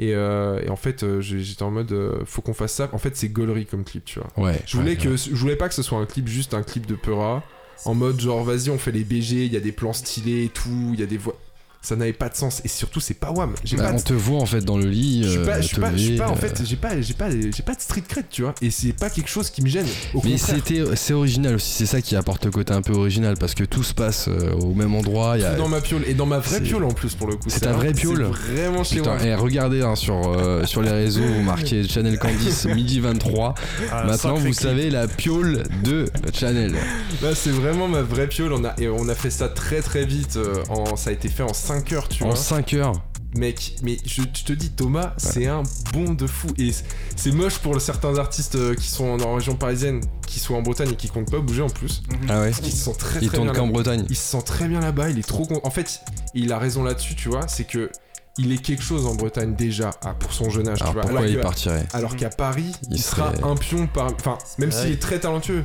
[0.00, 2.88] Et, euh, et en fait, euh, j'étais en mode, euh, faut qu'on fasse ça.
[2.92, 4.30] En fait, c'est gaulerie comme clip, tu vois.
[4.42, 4.58] Ouais.
[4.64, 6.86] Je voulais ouais, que, je voulais pas que ce soit un clip juste un clip
[6.86, 7.44] de Peura.
[7.84, 10.48] En mode genre, vas-y, on fait les BG, il y a des plans stylés et
[10.48, 11.36] tout, il y a des voix.
[11.82, 12.60] Ça n'avait pas de sens.
[12.64, 13.54] Et surtout, c'est pas Wham.
[13.64, 15.22] J'ai Bah, pas on de te voit en fait dans le lit.
[15.24, 16.62] je suis euh, pas, je suis te pas, je suis lever, pas- en euh, fait,
[16.64, 18.54] j'ai pas, j'ai pas, j'ai pas de street cred, tu vois.
[18.60, 19.86] Et c'est pas quelque chose qui me gêne.
[20.12, 23.36] Au Mais c'était, c'est original aussi, c'est ça qui apporte le côté un peu original
[23.38, 25.38] parce que tout se passe euh, au même endroit.
[25.38, 25.54] Y a...
[25.54, 27.48] dans ma piole et dans ma vraie piole en plus pour le coup.
[27.48, 31.22] C'est ta vraie piole vraiment chez Putain, et regardez hein, sur, euh, sur les réseaux,
[31.24, 33.54] vous marquez Channel Candice midi 23.
[33.90, 34.54] Ah, Maintenant, vous clip.
[34.54, 36.04] savez la piole de
[36.34, 36.74] Channel.
[37.22, 38.52] Là, c'est vraiment ma vraie piole.
[38.52, 40.38] On a, et on a fait ça très très vite.
[40.68, 42.36] en, ça a été fait en 5 heures, tu En vois.
[42.36, 42.92] 5 heures.
[43.36, 45.62] Mec, mais je, je te dis, Thomas, c'est un
[45.92, 46.48] bon de fou.
[46.58, 46.72] Et
[47.14, 50.62] c'est moche pour certains artistes euh, qui sont en, en région parisienne, qui sont en
[50.62, 52.02] Bretagne et qui comptent pas bouger en plus.
[52.10, 52.18] Mhm.
[52.28, 54.04] Ah ouais Parce qu'ils se sentent très Il très tourne bien qu'en là- Bretagne.
[54.10, 56.00] Il se sent très bien là-bas, il est trop En fait,
[56.34, 57.90] il a raison là-dessus, tu vois, c'est que
[58.38, 61.02] il est quelque chose en Bretagne déjà ah, pour son jeune âge, Alors tu vois.
[61.02, 61.86] pourquoi alors il que- partirait?
[61.92, 64.12] alors qu'à Paris, Il il, sera serait- un pion par.
[64.12, 64.92] Enfin, même s'il Ouais.
[64.94, 65.62] est très talentueux,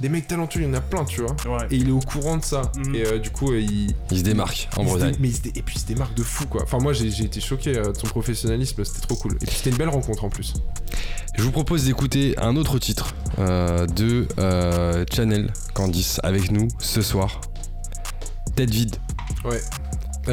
[0.00, 1.34] des mecs talentueux, il y en a plein, tu vois.
[1.58, 1.66] Ouais.
[1.70, 2.62] Et il est au courant de ça.
[2.76, 2.94] Mhm.
[2.94, 3.94] Et euh, du coup, euh, il.
[4.10, 5.16] Il se démarque en dé- Bretagne.
[5.20, 6.62] mais il se dé- et puis il se démarque de fou, quoi.
[6.62, 9.36] Enfin, moi, j'ai j'ai été choqué euh, de son professionnalisme, c'était trop cool.
[9.40, 10.54] Et puis c'était une belle rencontre en plus.
[11.36, 17.02] Je vous propose d'écouter un autre titre euh, de euh, Channel Candice avec nous ce
[17.02, 17.40] soir.
[18.54, 18.96] Tête vide.
[19.44, 19.60] Ouais.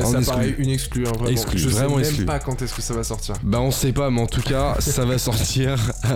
[0.01, 0.33] En ça exclu.
[0.35, 1.29] paraît une exclue, hein, vraiment.
[1.29, 2.25] Exclu, Je vraiment sais même exclu.
[2.25, 3.35] pas quand est-ce que ça va sortir.
[3.43, 5.75] Bah on sait pas, mais en tout cas, ça va sortir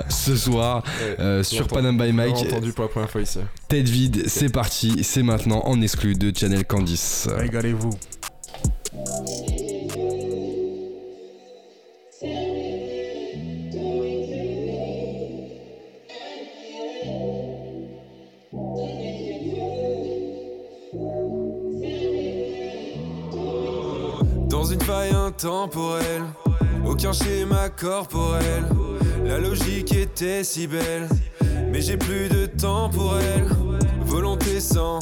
[0.10, 1.16] ce soir Ouais.
[1.20, 2.36] euh, sur Panam by Mike.
[2.36, 3.40] entendu pour la première fois ici.
[3.68, 7.28] Tête vide, c'est parti, c'est maintenant en exclu de Channel Candice.
[7.32, 7.92] Régalez-vous.
[24.78, 26.24] Une faille intemporelle,
[26.86, 28.64] aucun schéma corporel.
[29.26, 31.08] La logique était si belle,
[31.72, 33.48] mais j'ai plus de temps pour elle.
[34.02, 35.00] Volonté sans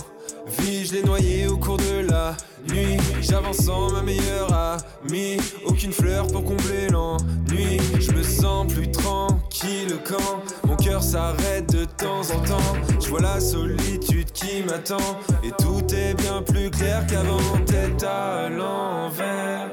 [0.47, 2.35] vie, je l'ai noyée au cours de la
[2.69, 2.97] nuit?
[3.21, 7.79] J'avance sans ma meilleure amie, aucune fleur pour combler l'ennui.
[7.99, 12.73] Je me sens plus tranquille quand mon cœur s'arrête de temps en temps.
[12.99, 17.39] Je vois la solitude qui m'attend et tout est bien plus clair qu'avant.
[17.65, 19.69] Tête à l'envers,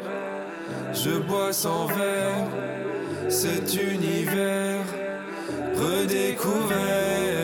[0.92, 2.46] je bois sans verre
[3.28, 4.84] cet univers
[5.76, 7.41] redécouvert.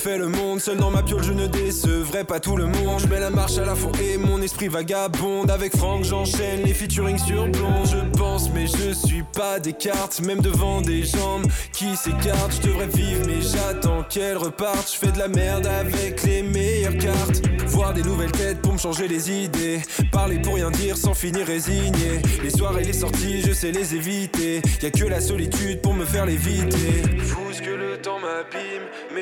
[0.00, 0.60] Refais le monde.
[0.60, 3.00] Seul dans ma piole, je ne décevrai pas tout le monde.
[3.00, 5.50] Je mets la marche à la fond et mon esprit vagabonde.
[5.50, 7.84] Avec Franck, j'enchaîne les featuring sur blond.
[7.84, 10.20] Je pense, mais je suis pas des cartes.
[10.22, 12.52] Même devant des jambes qui s'écartent.
[12.62, 14.90] Je devrais vivre, mais j'attends qu'elles repartent.
[14.92, 17.42] Je fais de la merde avec les meilleures cartes.
[17.66, 19.80] Voir des nouvelles têtes pour me changer les idées.
[20.12, 22.22] Parler pour rien dire sans finir résigné.
[22.42, 24.62] Les soirées, les sorties, je sais les éviter.
[24.82, 27.02] Y a que la solitude pour me faire l'éviter.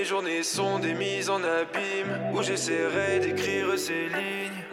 [0.09, 2.33] Journées sont des mises en abîme.
[2.33, 4.65] Où j'essaierai d'écrire ces lignes.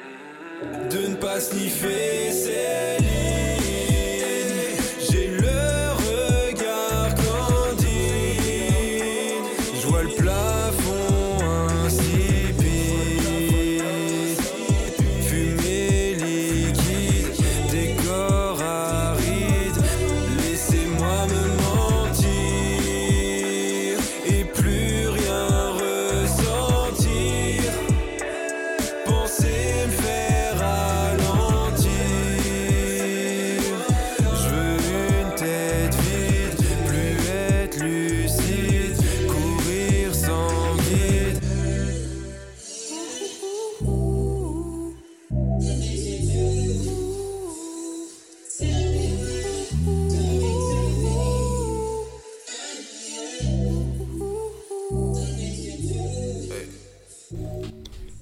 [0.89, 3.54] De ne pas sniffer ces lignes.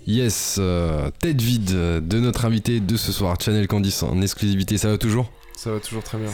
[0.08, 4.78] Yes, euh, tête vide euh, de notre invité de ce soir, Channel Candice en exclusivité,
[4.78, 6.30] ça va toujours Ça va toujours très bien.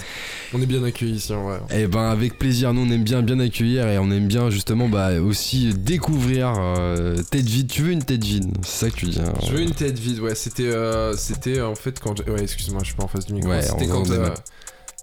[0.53, 1.59] On est bien accueillis ici en vrai.
[1.71, 4.89] Eh ben avec plaisir, nous on aime bien bien accueillir et on aime bien justement
[4.89, 7.67] bah, aussi découvrir euh, tête vide.
[7.69, 8.51] Tu veux une tête vide?
[8.63, 10.33] C'est ça que tu dis hein Je veux une tête vide, ouais.
[10.35, 12.17] C'était, euh, c'était en fait quand.
[12.17, 13.49] j'ai- Ouais, excuse-moi, je suis pas en face du micro.
[13.51, 14.09] Ouais, c'était quand.
[14.09, 14.29] euh,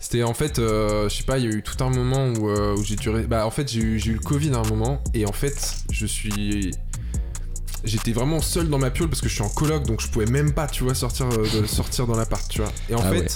[0.00, 2.50] c'était en fait, euh, je sais pas, il y a eu tout un moment où,
[2.50, 3.22] euh, où j'ai duré.
[3.22, 5.76] Bah, en fait, j'ai eu, j'ai eu le Covid à un moment et en fait,
[5.90, 6.70] je suis.
[7.86, 10.26] J'étais vraiment seul dans ma piole parce que je suis en coloc donc je pouvais
[10.26, 12.72] même pas, tu vois, sortir, euh, de, sortir dans l'appart, tu vois.
[12.90, 13.26] Et en Ah fait, ouais.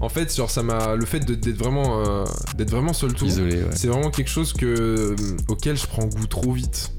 [0.00, 0.94] en fait, genre, ça m'a.
[0.96, 2.24] Le fait de- d'être vraiment, euh,
[2.56, 3.26] d'être vraiment seul tout.
[3.26, 3.64] Ouais.
[3.74, 5.16] C'est vraiment quelque chose que, euh,
[5.48, 6.92] auquel je prends goût trop vite.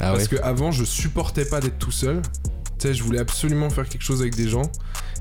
[0.00, 2.22] Ah ouais Parce que avant, je supportais pas d'être tout seul.
[2.78, 4.70] Tu sais, je voulais absolument faire quelque chose avec des gens.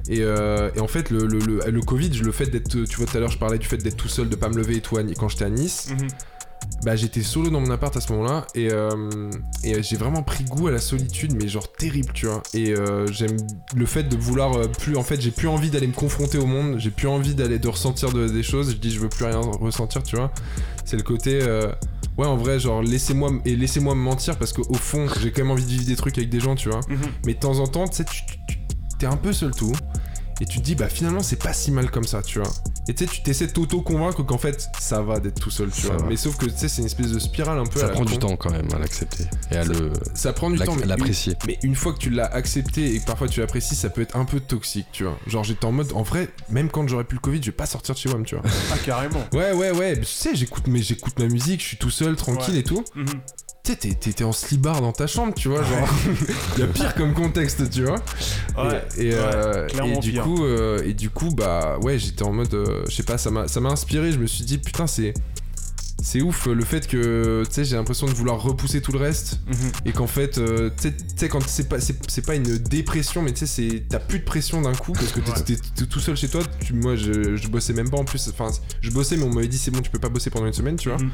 [0.07, 2.69] Et, euh, et en fait, le, le, le, le Covid, le fait d'être.
[2.85, 4.55] Tu vois, tout à l'heure, je parlais du fait d'être tout seul, de pas me
[4.55, 5.89] lever et tout quand j'étais à Nice.
[5.91, 6.07] Mhm.
[6.83, 8.47] Bah, j'étais solo dans mon appart à ce moment-là.
[8.55, 9.29] Et, euh,
[9.63, 12.41] et j'ai vraiment pris goût à la solitude, mais genre terrible, tu vois.
[12.53, 13.35] Et euh, j'aime
[13.75, 14.95] le fait de vouloir euh, plus.
[14.95, 16.75] En fait, j'ai plus envie d'aller me confronter au monde.
[16.79, 18.71] J'ai plus envie d'aller de ressentir de- des choses.
[18.71, 20.31] Je dis, je veux plus rien ressentir, tu vois.
[20.85, 21.39] C'est le côté.
[21.41, 21.71] euh,
[22.17, 25.51] Ouais, en vrai, genre, laissez-moi et laissez-moi me mentir parce qu'au fond, j'ai quand même
[25.51, 26.81] envie de vivre des trucs avec des gens, tu vois.
[26.89, 26.97] Mhm.
[27.25, 28.05] Mais de temps en temps, tu sais,
[28.97, 29.71] t'es un peu seul tout.
[30.41, 32.49] Et tu te dis, bah finalement, c'est pas si mal comme ça, tu vois.
[32.87, 35.81] Et tu sais, tu t'essaies de t'auto-convaincre qu'en fait, ça va d'être tout seul, tu
[35.81, 35.97] Ça vois.
[35.97, 36.05] va.
[36.07, 37.93] Mais sauf que, tu sais, c'est une espèce de spirale un peu à Ça la
[37.93, 38.19] prend du con.
[38.19, 41.35] temps quand même à l'accepter et à Ça- le Ça prend du temps, mais l'apprécier.
[41.45, 44.15] mais une fois que tu l'as accepté et que parfois tu l'apprécies, ça peut être
[44.15, 45.17] un peu toxique, tu vois.
[45.27, 47.65] Genre, j'étais en mode, en vrai, même quand j'aurais plus le Covid, je vais pas
[47.65, 48.43] sortir de chez moi, tu vois.
[48.71, 49.23] Ah, carrément.
[49.33, 49.99] ouais, ouais, ouais.
[49.99, 52.59] Tu sais, j'écoute, mais j'écoute ma musique, je suis tout seul, tranquille Ouais.
[52.61, 52.83] et tout.
[52.95, 53.05] Mhm.
[53.63, 55.87] T'es en slibard dans ta chambre, tu vois, genre.
[56.57, 57.99] Il y a pire comme contexte, tu vois.
[58.57, 58.83] Ouais.
[58.97, 60.23] Et, euh, et du pire.
[60.23, 63.29] coup, euh, et du coup, bah ouais, j'étais en mode, euh, je sais pas, ça
[63.29, 64.11] m'a, inspiré.
[64.11, 65.13] Je me suis dit, putain, c'est,
[66.01, 69.39] c'est ouf le fait que, tu sais, j'ai l'impression de vouloir repousser tout le reste
[69.47, 69.71] Mhm.
[69.85, 73.45] et qu'en fait, euh, tu sais- quand c'est pas, c'est, pas une dépression, mais tu
[73.45, 75.43] sais, c'est, t'as plus de pression d'un coup parce que t'es, Ouais.
[75.43, 76.41] t'es- t'es tout seul chez toi.
[76.65, 78.29] Tu, moi, je, je bossais même pas en plus.
[78.29, 78.49] Enfin,
[78.81, 80.77] je bossais, mais on m'avait dit c'est bon, tu peux pas bosser pendant une semaine,
[80.77, 80.97] tu vois.
[80.97, 81.11] Mhm.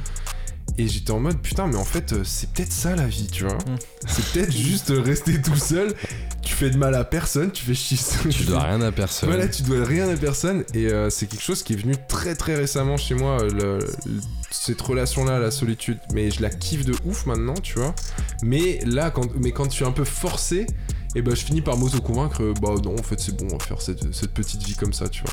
[0.77, 3.45] Et j'étais en mode putain, mais en fait, euh, c'est peut-être ça la vie, tu
[3.45, 3.53] vois.
[3.55, 3.77] Mm.
[4.07, 5.93] C'est peut-être juste rester tout seul.
[6.41, 7.97] Tu fais de mal à personne, tu fais chier.
[8.29, 9.29] Tu dois rien à personne.
[9.29, 10.63] Voilà, tu dois rien à personne.
[10.73, 13.79] Et euh, c'est quelque chose qui est venu très très récemment chez moi, euh, le-
[14.05, 14.21] le-
[14.51, 15.97] cette relation-là, la solitude.
[16.13, 17.95] Mais je la kiffe de ouf maintenant, tu vois.
[18.43, 20.67] Mais là, quand, mais quand tu es un peu forcé,
[21.15, 23.81] et ben je finis par m'auto-convaincre, bah non, en fait c'est bon, on va faire
[23.81, 25.31] cette, cette petite vie comme ça, tu vois.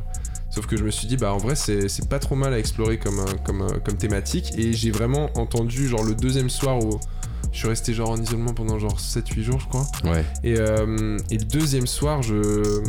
[0.52, 2.58] Sauf que je me suis dit, bah en vrai, c'est c'est pas trop mal à
[2.58, 4.52] explorer comme, euh, comme, euh, comme thématique.
[4.58, 7.00] Et j'ai vraiment entendu, genre le deuxième soir où
[7.52, 9.86] je suis resté genre en isolement pendant genre 7-8 jours, je crois.
[10.04, 10.24] Ouais.
[10.44, 12.82] Et, euh, et le deuxième soir, je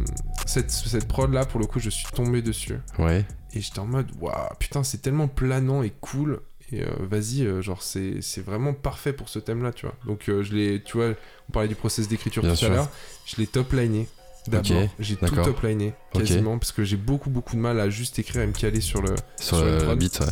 [0.46, 2.80] cette, cette prod là, pour le coup, je suis tombé dessus.
[3.00, 3.26] Ouais.
[3.54, 6.42] Et j'étais en mode, waouh, putain, c'est tellement planant et cool.
[6.74, 9.96] Et euh, vas-y, euh, genre, c'est c'est vraiment parfait pour ce thème là, tu vois.
[10.06, 11.12] Donc, je l'ai, tu vois,
[11.50, 12.90] on parlait du process d'écriture tout à l'heure.
[13.26, 14.08] Je l'ai top-liné.
[14.48, 18.42] D'abord, j'ai tout top-liné quasiment parce que j'ai beaucoup beaucoup de mal à juste écrire
[18.42, 20.26] et me caler sur le, Sur, Sur le- la beat, ouais.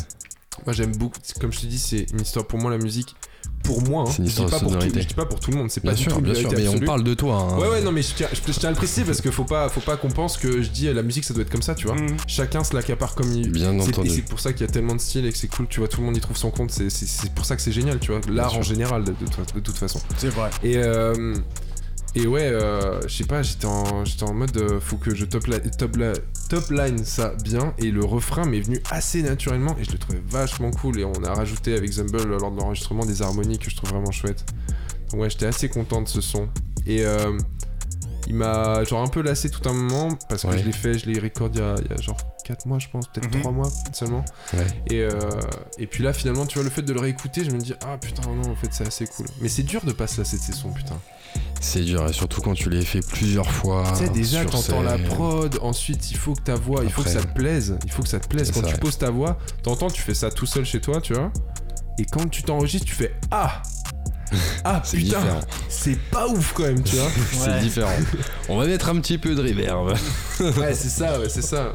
[0.65, 3.15] moi j'aime beaucoup, comme je te dis, c'est une histoire pour moi la musique.
[3.63, 5.25] pour moi, hein, C'est une je, histoire dis de pas pour tout, je dis pas
[5.25, 7.03] pour tout le monde, c'est pas du sûr, tout une bien sûr, mais on parle
[7.03, 7.35] de toi.
[7.37, 7.57] hein.
[7.59, 9.43] Ouais, ouais, non, mais je tiens, je, je tiens à le préciser parce qu'il faut
[9.45, 11.61] pas, faut pas qu'on pense que je dis euh, la musique ça doit être comme
[11.61, 11.95] ça, tu vois.
[11.95, 12.17] Mhm.
[12.27, 13.49] Chacun se l'accapare comme il.
[13.51, 14.09] Bien c'est- Et entendu.
[14.09, 15.87] c'est pour ça qu'il y a tellement de styles et que c'est cool, tu vois,
[15.87, 16.89] tout le monde y trouve son compte, c'est-
[17.33, 19.77] pour ça que c'est génial, tu vois, l'art en général de, de toute- de toute
[19.77, 20.01] façon.
[20.17, 20.49] C'est vrai.
[20.63, 21.35] Et, euh,
[22.15, 25.23] et ouais, euh, je sais pas, j'étais en, j'étais en mode euh, faut que je
[25.25, 26.13] top, la- top, la-
[26.49, 27.73] top line ça bien.
[27.77, 30.99] Et le refrain m'est venu assez naturellement et je le trouvais vachement cool.
[30.99, 34.11] Et on a rajouté avec Zumble lors de l'enregistrement des harmonies que je trouve vraiment
[34.11, 34.43] chouette.
[35.11, 36.49] Donc ouais, j'étais assez content de ce son.
[36.85, 37.37] Et euh,
[38.27, 40.57] il m'a genre un peu lassé tout un moment parce que Ouais.
[40.57, 42.17] je l'ai fait, je l'ai record il y, a, il y a genre
[42.51, 43.39] 4 mois, je pense, peut-être Mhm.
[43.41, 44.25] 3 mois seulement.
[44.53, 44.65] Ouais.
[44.89, 45.09] Et, euh,
[45.77, 47.97] et puis là, finalement, tu vois, le fait de le réécouter, je me dis, ah
[47.97, 49.25] putain, non, en fait, c'est assez cool.
[49.39, 50.97] Mais c'est dur de pas se lasser de ces sons, putain.
[51.61, 53.85] C'est dur, et surtout quand tu les fais plusieurs fois.
[53.97, 55.05] tu sais, déjà, t'entends la scène.
[55.07, 57.77] prod, ensuite, il faut que ta voix, il faut que ça te plaise.
[57.85, 58.51] Il faut que ça te plaise.
[58.51, 58.79] Quand ça, tu ouais.
[58.79, 61.31] poses ta voix, t'entends, tu fais ça tout seul chez toi, tu vois.
[61.97, 63.61] Et quand tu t'enregistres, tu fais, ah
[64.63, 65.41] Ah C'est putain, différent.
[65.69, 67.09] c'est pas ouf quand même, tu vois.
[67.31, 67.59] C'est Ouais.
[67.61, 67.91] différent.
[68.49, 69.87] On va mettre un petit peu de reverb.
[70.39, 71.73] ouais, c'est ça, ouais, c'est ça.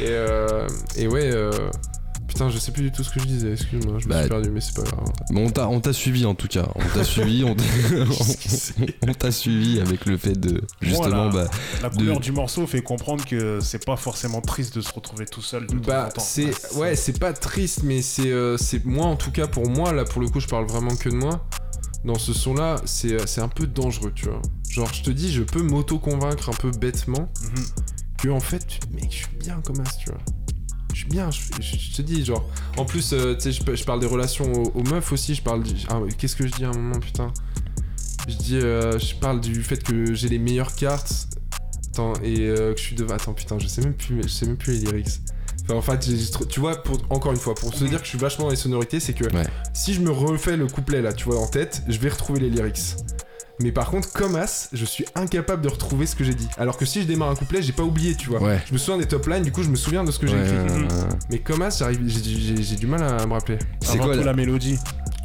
[0.00, 1.50] Et, euh, et ouais, euh,
[2.26, 4.28] putain, je sais plus du tout ce que je disais, excuse-moi, je me Bah, suis
[4.28, 5.04] perdu, mais c'est pas grave.
[5.30, 6.66] Bon, on t'a, on t'a suivi en tout cas.
[6.74, 7.64] On t'a suivi, on t'a,
[9.08, 11.44] on t'a suivi avec le fait de justement Voilà.
[11.46, 11.50] bah,
[11.82, 15.26] La De- couleur du morceau fait comprendre que c'est pas forcément triste de se retrouver
[15.26, 15.66] tout seul.
[15.66, 19.46] de Bah, c'est ouais, c'est pas triste, mais c'est euh, c'est moi en tout cas
[19.46, 21.44] pour moi là pour le coup, je parle vraiment que de moi.
[22.04, 24.40] Dans ce son-là, c'est euh, c'est un peu dangereux, tu vois.
[24.70, 27.64] Genre, je te dis, je peux m'auto-convaincre un peu bêtement Mhm.
[28.22, 30.18] que en fait, mec, je suis bien comme as, tu vois.
[30.94, 32.48] Je suis bien, je, je- je te dis, genre.
[32.76, 35.34] En plus, euh, tu sais, je, je parle des relations aux, aux meufs aussi.
[35.34, 35.62] Je parle.
[35.62, 37.32] du- ah, Qu'est-ce que je dis à un moment, putain?
[38.28, 41.28] Je dis, euh, je parle du fait que j'ai les meilleures cartes.
[41.90, 43.14] Attends, et euh, que je suis devant.
[43.14, 45.20] Attends, putain, je sais même plus, je sais même plus les lyrics.
[45.70, 46.08] Enfin, en fait,
[46.48, 48.56] tu vois, pour, encore une fois, pour se dire que je suis vachement dans les
[48.56, 49.44] sonorités, c'est que Ouais.
[49.74, 52.48] si je me refais le couplet là, tu vois, en tête, je vais retrouver les
[52.50, 52.96] lyrics.
[53.60, 56.46] Mais par contre, comme As, je suis incapable de retrouver ce que j'ai dit.
[56.58, 58.40] Alors que si je démarre un couplet, j'ai pas oublié, tu vois.
[58.40, 58.60] ouais.
[58.66, 60.36] Je me souviens des top lines, du coup, je me souviens de ce que j'ai
[60.36, 60.86] Ouais, écrit.
[61.28, 63.58] Mais comme As, j'arrive- j'ai- du mal à me rappeler.
[63.82, 64.78] c'est quoi la mélodie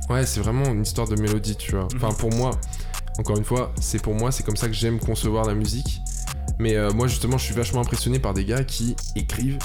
[0.09, 1.87] Ouais, c'est vraiment une histoire de mélodie, tu vois.
[1.95, 2.15] Enfin, Mhm.
[2.17, 2.51] pour moi,
[3.19, 6.01] encore une fois, c'est pour moi, c'est comme ça que j'aime concevoir la musique.
[6.59, 9.59] Mais euh, moi, justement, je suis vachement impressionné par des gars qui écrivent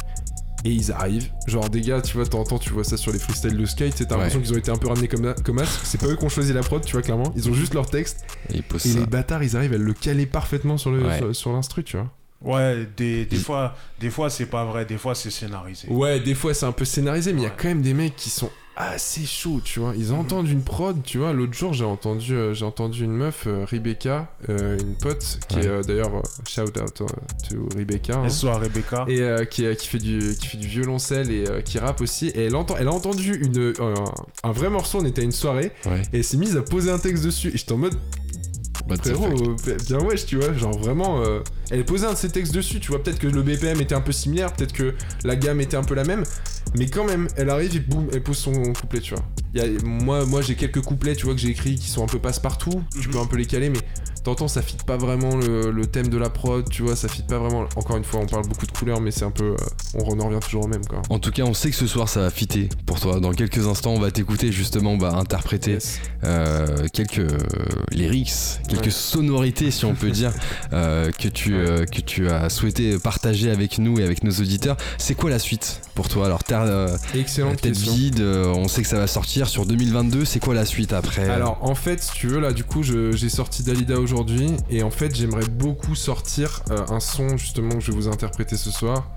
[0.64, 1.30] et ils arrivent.
[1.46, 4.16] Genre, des gars, tu vois, t'entends, tu vois ça sur les freestyles de skate, t'as
[4.16, 4.44] l'impression Ouais.
[4.44, 5.80] qu'ils ont été un peu ramenés comme, comme As.
[5.84, 7.32] C'est pas eux qui ont choisi la prod, tu vois, clairement.
[7.36, 8.62] Ils ont juste leur texte Et et
[8.94, 11.18] les bâtards, ils arrivent à le caler parfaitement sur le Ouais.
[11.18, 12.10] sur, sur l'instru, tu vois.
[12.40, 15.88] Ouais, des, des fois, des fois c'est pas vrai, des fois c'est scénarisé.
[15.88, 18.14] Ouais, des fois c'est un peu scénarisé, mais il y a quand même des mecs
[18.14, 18.48] qui sont
[18.80, 19.92] assez chauds, tu vois.
[19.96, 20.18] Ils Mhm.
[20.20, 21.32] entendent une prod, tu vois.
[21.32, 25.56] L'autre jour, j'ai entendu, euh, j'ai entendu une meuf, euh, Rebecca, euh, une pote, qui
[25.56, 25.66] Ouais.
[25.66, 27.06] est d'ailleurs shout out euh,
[27.48, 28.16] to Rebecca.
[28.18, 29.04] hein, soit Rebecca.
[29.08, 32.54] et qui, qui fait du qui fait du violoncelle et qui rappe aussi et elle
[32.56, 33.72] entend elle a entendu une
[34.44, 36.02] un vrai morceau on était à une soirée Ouais.
[36.12, 37.94] et elle s'est mise à poser un texte dessus et j'étais en mode
[39.02, 39.56] frérot
[39.86, 41.22] bien wesh tu vois genre vraiment
[41.70, 44.00] elle posait un de ses textes dessus tu vois peut-être que le BPM était un
[44.00, 44.94] peu similaire peut-être que
[45.24, 46.24] la gamme était un peu la même
[46.76, 49.64] mais quand même elle arrive et boum elle pose son couplet tu vois Il y
[49.64, 52.18] a- moi moi j'ai quelques couplets tu vois que j'ai écrits qui sont un peu
[52.18, 53.12] passe-partout tu Mhm.
[53.14, 53.78] peux un peu les caler mais
[54.24, 57.22] t'entends ça fit pas vraiment le, le thème de la prod tu vois ça fit
[57.22, 59.56] pas vraiment encore une fois on parle beaucoup de couleurs mais c'est un peu euh,
[59.94, 62.08] on en revient toujours au même quoi En tout cas, on sait que ce soir
[62.08, 63.20] ça va fitter pour toi.
[63.20, 66.00] Dans quelques instants, on va t'écouter justement bah, interpréter Yes.
[66.24, 67.22] euh, quelques
[67.90, 68.32] lyrics,
[68.68, 68.90] quelques Ouais.
[68.90, 70.32] sonorités, si on peut dire,
[70.72, 71.54] euh, que, tu.
[71.58, 74.76] Euh, que tu as souhaité partager avec nous et avec nos auditeurs.
[74.98, 78.68] C'est quoi la suite pour toi Alors, Terre, euh, excellente tête question vide, euh, on
[78.68, 80.24] sait que ça va sortir sur 2022.
[80.24, 83.12] C'est quoi la suite après Alors en fait, si tu veux, là du coup, je-
[83.12, 87.80] j'ai sorti Dalida aujourd'hui et en fait, j'aimerais beaucoup sortir euh, un son justement que
[87.80, 89.10] je vais vous interpréter ce soir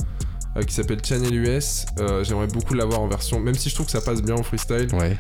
[0.58, 1.86] euh, qui s'appelle Channel US.
[2.00, 4.44] Euh, j'aimerais beaucoup l'avoir en version, même si je trouve que ça passe bien au
[4.44, 5.18] freestyle, Ouais,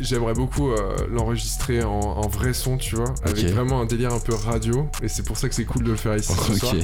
[0.00, 4.20] j'aimerais beaucoup euh, l'enregistrer en, en vrai son, tu vois, avec vraiment un délire un
[4.20, 6.74] peu radio et c'est pour ça que c'est cool de le faire ici ce soir.
[6.74, 6.80] ok.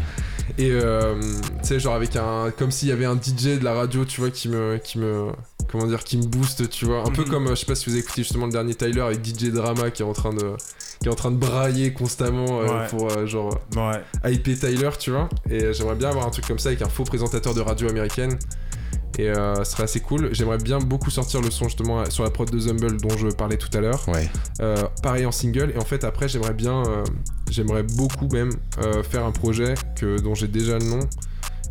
[0.58, 1.14] Et euh,
[1.62, 2.52] tu sais, genre avec un.
[2.56, 4.78] Comme s'il y avait un DJ de la radio, tu vois, qui me.
[4.82, 5.26] Qui me
[5.70, 7.00] comment dire, qui me booste, tu vois.
[7.00, 7.28] Un peu Mhm.
[7.30, 9.50] comme, euh, je sais pas si vous avez écouté justement le dernier Tyler avec DJ
[9.50, 10.52] Drama qui est en train de.
[11.00, 12.86] Qui est en train de brailler constamment euh, Ouais.
[12.88, 14.32] pour euh, genre Ouais.
[14.32, 15.28] hyper Tyler, tu vois.
[15.50, 18.38] Et j'aimerais bien avoir un truc comme ça avec un faux présentateur de radio américaine.
[19.18, 20.28] Et euh, ce serait assez cool.
[20.32, 23.56] J'aimerais bien beaucoup sortir le son justement sur la prod de Zumble dont je parlais
[23.56, 24.06] tout à l'heure.
[24.08, 24.28] Ouais,
[24.60, 27.04] Euh, pareil en single et en fait après j'aimerais bien euh,
[27.50, 28.50] j'aimerais beaucoup même
[29.10, 31.00] faire un projet que dont j'ai déjà le nom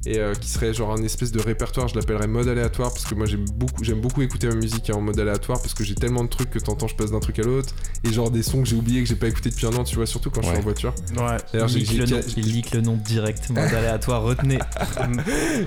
[0.05, 3.15] et euh, qui serait genre un espèce de répertoire, je l'appellerais mode aléatoire parce que
[3.15, 6.23] moi j'aime beaucoup, j'aime beaucoup écouter ma musique en mode aléatoire parce que j'ai tellement
[6.23, 8.67] de trucs que t'entends, je passe d'un truc à l'autre et genre des sons que
[8.67, 10.57] j'ai oublié que j'ai pas écouté depuis un an, tu vois, surtout quand je suis
[10.57, 10.93] en voiture.
[11.17, 11.37] Ouais.
[11.53, 14.21] D'ailleurs, j'ai- Il leak j'ai- le nom- j'ai- il leak le nom direct, mode aléatoire,
[14.23, 14.59] retenez.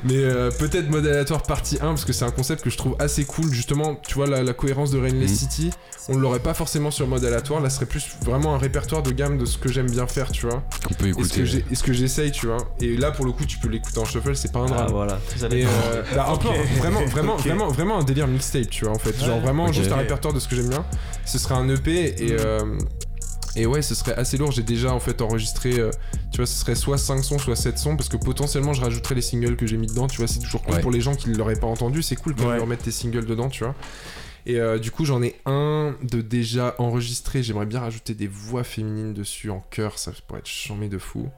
[0.04, 2.96] Mais euh, peut-être mode aléatoire partie 1 parce que c'est un concept que je trouve
[2.98, 5.36] assez cool justement tu vois la, la cohérence de Rainless Mhm.
[5.36, 5.70] City
[6.10, 9.10] on l'aurait pas forcément sur mode aléatoire là ce serait plus vraiment un répertoire de
[9.10, 11.46] gamme de ce que j'aime bien faire tu vois Qu'on peut et ce que écouter.
[11.46, 13.98] j'ai- et ce que j'essaye tu vois et là pour le coup tu peux l'écouter
[13.98, 16.34] en shuffle c'est pas un Ah, drame voilà, allez Et euh, bah, un
[16.80, 19.18] vraiment, vraiment, vraiment, vraiment un délire mixtape, tu vois, en fait.
[19.24, 20.84] Genre vraiment juste un répertoire de ce que j'aime bien.
[21.24, 22.36] Ce serait un EP et.
[22.38, 22.78] euh,
[23.56, 24.52] et ouais, ce serait assez lourd.
[24.52, 25.90] J'ai déjà en fait enregistré, euh,
[26.30, 29.16] tu vois, ce serait soit 5 sons, soit 7 sons, parce que potentiellement je rajouterais
[29.16, 30.06] les singles que j'ai mis dedans.
[30.06, 30.80] Tu vois, c'est toujours cool Ouais.
[30.80, 32.02] pour les gens qui ne l'auraient pas entendu.
[32.02, 32.58] C'est cool quand Ouais.
[32.58, 33.74] ils remettent tes singles dedans, tu vois.
[34.46, 37.42] Et euh, du coup, j'en ai un de déjà enregistré.
[37.42, 41.28] J'aimerais bien rajouter des voix féminines dessus en chœur, ça pourrait être chambé de fou.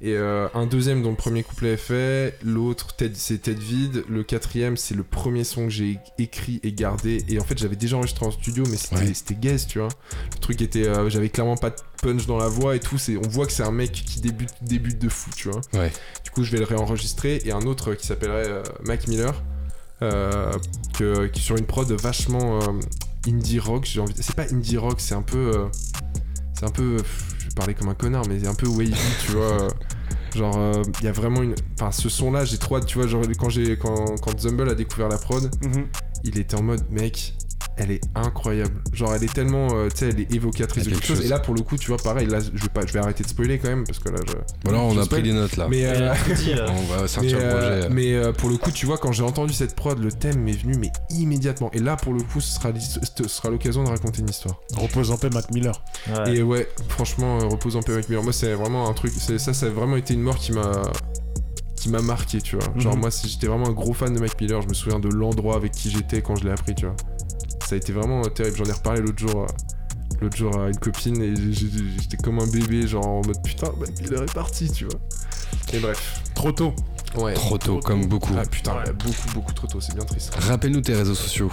[0.00, 4.22] Et euh, un deuxième dont le premier couplet est fait, l'autre c'est tête vide, le
[4.22, 7.24] quatrième c'est le premier son que j'ai écrit et gardé.
[7.28, 9.40] Et en fait j'avais déjà enregistré en studio mais c'était Ouais.
[9.40, 9.88] gaze tu vois.
[10.34, 12.96] Le truc était, euh, j'avais clairement pas de punch dans la voix et tout.
[12.96, 15.60] C'est, on voit que c'est un mec qui débute, débute de fou tu vois.
[15.74, 15.90] Ouais.
[16.24, 19.42] Du coup je vais le réenregistrer et un autre qui s'appellerait euh, Mac Miller,
[20.02, 20.52] euh,
[20.96, 22.60] que, qui est sur une prod vachement
[23.26, 23.84] indie rock.
[23.84, 25.66] J'ai envie, c'est pas indie rock, c'est un peu,
[26.54, 28.94] c'est un peu, pff, parler comme un connard mais c'est un peu wavy
[29.26, 29.42] tu vois.
[29.62, 29.68] euh,
[30.36, 31.54] Genre, il y a vraiment une.
[31.74, 33.06] Enfin, ce son-là, j'ai trop hâte, tu vois.
[33.06, 35.86] Genre, quand, j'ai, quand, quand Zumble a découvert la prod, Mhm.
[36.22, 37.34] il était en mode, mec,
[37.78, 38.74] elle est incroyable.
[38.92, 39.68] Genre, elle est tellement.
[39.72, 41.24] euh, tu sais, elle est évocatrice de quelque chose.
[41.24, 43.22] Et là, pour le coup, tu vois, pareil, là, je vais, pas, je vais arrêter
[43.24, 44.32] de spoiler quand même, parce que là, je.
[44.64, 45.20] Voilà, on je a spoil.
[45.20, 45.66] pris des notes là.
[45.68, 46.66] Mais, euh, dit, là.
[46.70, 47.94] On va mais, sortir le euh, projet.
[47.94, 50.52] mais, euh, pour le coup, tu vois, quand j'ai entendu cette prod, le thème m'est
[50.52, 51.70] venu, mais immédiatement.
[51.72, 54.56] Et là, pour le coup, ce sera, l'his- ce sera l'occasion de raconter une histoire.
[54.76, 55.82] Repose en paix, Mac Miller.
[56.08, 56.36] Ouais.
[56.36, 58.22] Et ouais, franchement, euh, repose en paix avec Miller.
[58.22, 59.12] Moi, c'est vraiment un truc.
[59.16, 60.82] c'est- Ça, ça a vraiment été une mort qui m'a
[61.76, 62.66] qui m'a marqué, tu vois.
[62.76, 63.00] Genre Mhm.
[63.02, 65.54] moi, si j'étais vraiment un gros fan de Mac Miller, je me souviens de l'endroit
[65.54, 66.96] avec qui j'étais quand je l'ai appris, tu vois.
[67.68, 68.56] Ça a été vraiment euh, terrible.
[68.56, 69.42] J'en ai reparlé l'autre jour.
[69.42, 69.46] euh,
[70.20, 74.22] L'autre jour à une copine et j'étais comme un bébé, genre en mode putain, Miller
[74.24, 74.98] est parti, tu vois.
[75.72, 76.22] Et bref.
[76.34, 76.74] Trop tôt.
[77.16, 77.34] Ouais.
[77.34, 78.32] Trop tôt, comme beaucoup.
[78.36, 78.92] Ah putain, Ouais.
[78.94, 80.34] beaucoup, beaucoup trop tôt, c'est bien triste.
[80.34, 81.52] Rappelle-nous tes réseaux sociaux.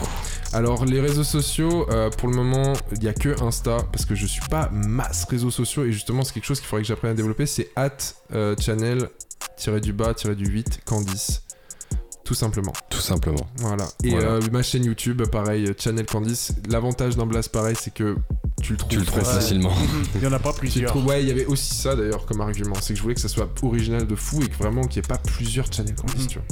[0.52, 4.16] Alors les réseaux sociaux, euh, pour le moment, il y a que Insta parce que
[4.16, 7.12] je suis pas masse réseaux sociaux et justement c'est quelque chose qu'il faudrait que j'apprenne
[7.12, 7.46] à développer.
[7.46, 7.92] C'est at
[8.34, 9.10] euh, channel
[9.58, 11.44] tiré du bas tiré du 8 Candice.
[12.26, 12.74] Tout simplement.
[12.90, 13.46] Tout simplement.
[13.58, 13.86] Voilà.
[14.04, 14.28] Et Voilà.
[14.28, 16.54] euh, ma chaîne YouTube, pareil, Channel Candice.
[16.68, 18.16] L'avantage d'un blast pareil, c'est que
[18.64, 19.72] tu le trouves, Tu le trouves facilement.
[20.16, 20.90] Il y en a pas plusieurs.
[20.90, 22.74] trouves- Ouais, il y avait aussi ça d'ailleurs comme argument.
[22.82, 25.06] C'est que je voulais que ça soit original de fou et que vraiment qu'il n'y
[25.06, 26.28] ait pas plusieurs Channel Candice, Mhm.
[26.28, 26.48] tu vois.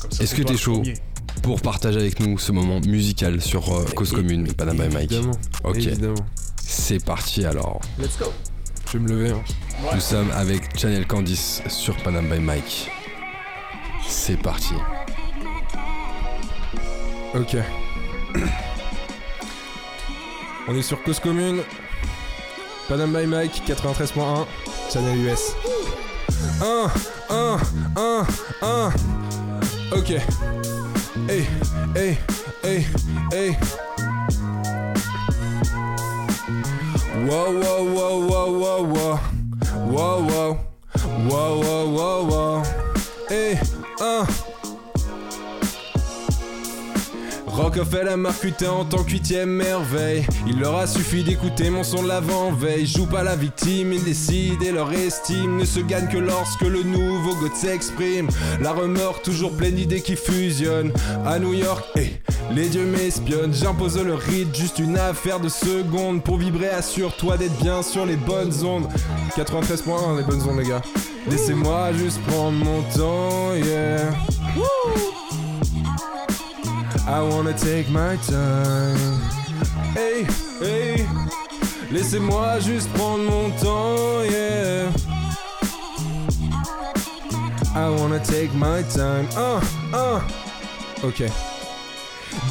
[0.00, 0.94] Comme ça, Est-ce que t'es chaud premier.
[1.42, 5.12] Pour partager avec nous ce moment musical sur euh, Cause Et- Commune, Panama by Mike.
[5.12, 5.36] Évidemment.
[5.64, 6.14] Ok, Évidemment.
[6.64, 7.80] c'est parti alors.
[7.98, 8.26] Let's go.
[8.86, 9.30] Je vais me lever.
[9.32, 9.42] hein.
[9.94, 12.90] Nous sommes avec Channel Candice sur Panama by Mike.
[14.06, 14.74] C'est parti.
[17.34, 17.56] Ok.
[20.68, 21.62] On est sur Cause Commune.
[22.88, 24.46] Panam by Mike 93.1.
[24.90, 25.54] Channel US.
[26.60, 26.90] 1,
[27.30, 27.58] 1,
[27.96, 28.26] 1,
[28.62, 28.92] 1.
[29.92, 30.10] Ok.
[31.28, 31.46] Hey,
[31.94, 32.18] hey,
[32.62, 32.86] hey,
[33.32, 33.56] hey.
[37.26, 39.18] Wow, wow, wow, wow, wow, wow.
[39.86, 40.58] Wow, wow.
[41.28, 42.62] Wow, wow, wow, wow.
[43.28, 43.58] Hey,
[44.04, 44.53] 1.
[47.54, 50.26] Rockefeller m'a recruté en tant que huitième merveille.
[50.46, 52.84] Il leur a suffi d'écouter mon son de l'avant-veille.
[52.84, 56.82] Joue pas la victime, ils décident et leur estime ne se gagne que lorsque le
[56.82, 58.28] nouveau God s'exprime.
[58.60, 60.92] La remorque toujours pleine d'idées qui fusionnent.
[61.24, 62.18] À New York, hey,
[62.50, 63.54] les dieux m'espionnent.
[63.54, 66.24] J'impose le rythme, juste une affaire de secondes.
[66.24, 68.88] Pour vibrer, assure-toi d'être bien sur les bonnes ondes.
[69.36, 70.82] 93.1, les bonnes ondes, les gars.
[71.30, 74.10] Laissez-moi juste prendre mon temps, yeah.
[77.06, 79.20] I wanna take my time.
[79.92, 80.26] Hey,
[80.60, 81.06] hey,
[81.90, 84.90] laissez-moi juste prendre mon temps, yeah.
[87.74, 89.28] I wanna take my time.
[89.36, 89.60] Uh,
[89.92, 90.20] uh.
[91.02, 91.53] Ok.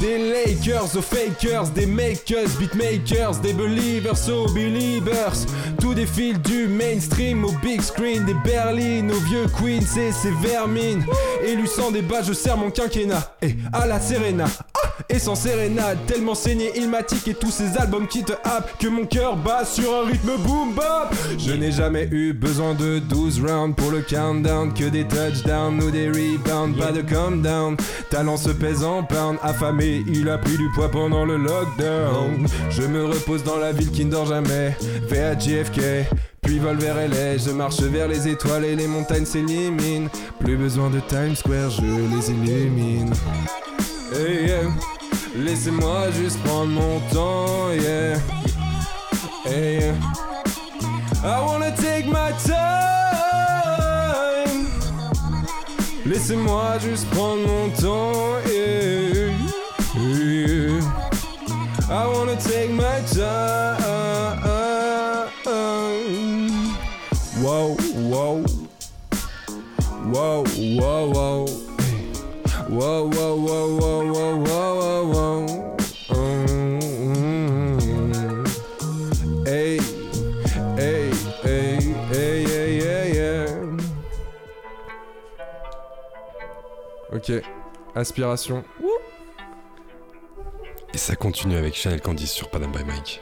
[0.00, 5.34] Des Lakers aux fakers, des makers, beatmakers, des believers aux believers.
[5.80, 11.04] Tout défile du mainstream au big screen, des berlines aux vieux queens et ses vermines.
[11.44, 13.36] Élu sans débat, je sers mon quinquennat.
[13.42, 14.46] Et à la Serena.
[14.74, 18.88] Ah et sans sérénade, tellement saigné, ilmatique et tous ces albums qui te happent que
[18.88, 21.14] mon cœur bat sur un rythme boom bap.
[21.38, 25.90] Je n'ai jamais eu besoin de 12 rounds pour le countdown, que des touchdowns ou
[25.90, 27.76] des rebounds, pas de calm down.
[28.10, 32.46] Talent se pèse en pound, affamé, il a pris du poids pendant le lockdown.
[32.70, 34.76] Je me repose dans la ville qui ne dort jamais,
[35.08, 35.80] VAJFK.
[36.42, 40.08] Puis vol vers LA, je marche vers les étoiles et les montagnes s'éliminent.
[40.40, 43.12] Plus besoin de Times Square, je les illumine.
[44.12, 44.70] Hey, yeah.
[45.36, 48.18] Laissez-moi juste prendre mon temps, yeah.
[49.46, 49.94] Hey, yeah.
[51.24, 52.64] I wanna take my time.
[56.06, 59.33] Laissez-moi juste prendre mon temps, yeah.
[61.90, 63.82] I wanna take my time.
[67.42, 68.44] Wow, wow.
[70.06, 71.46] Wow, wow, wow.
[71.46, 72.10] Hey.
[72.70, 75.76] Wow, wow, wow, wow, wow, wow, wow, wow.
[88.80, 89.03] Mm.
[90.94, 93.20] Et ça continue avec Chanel Candice sur Padam by Mike.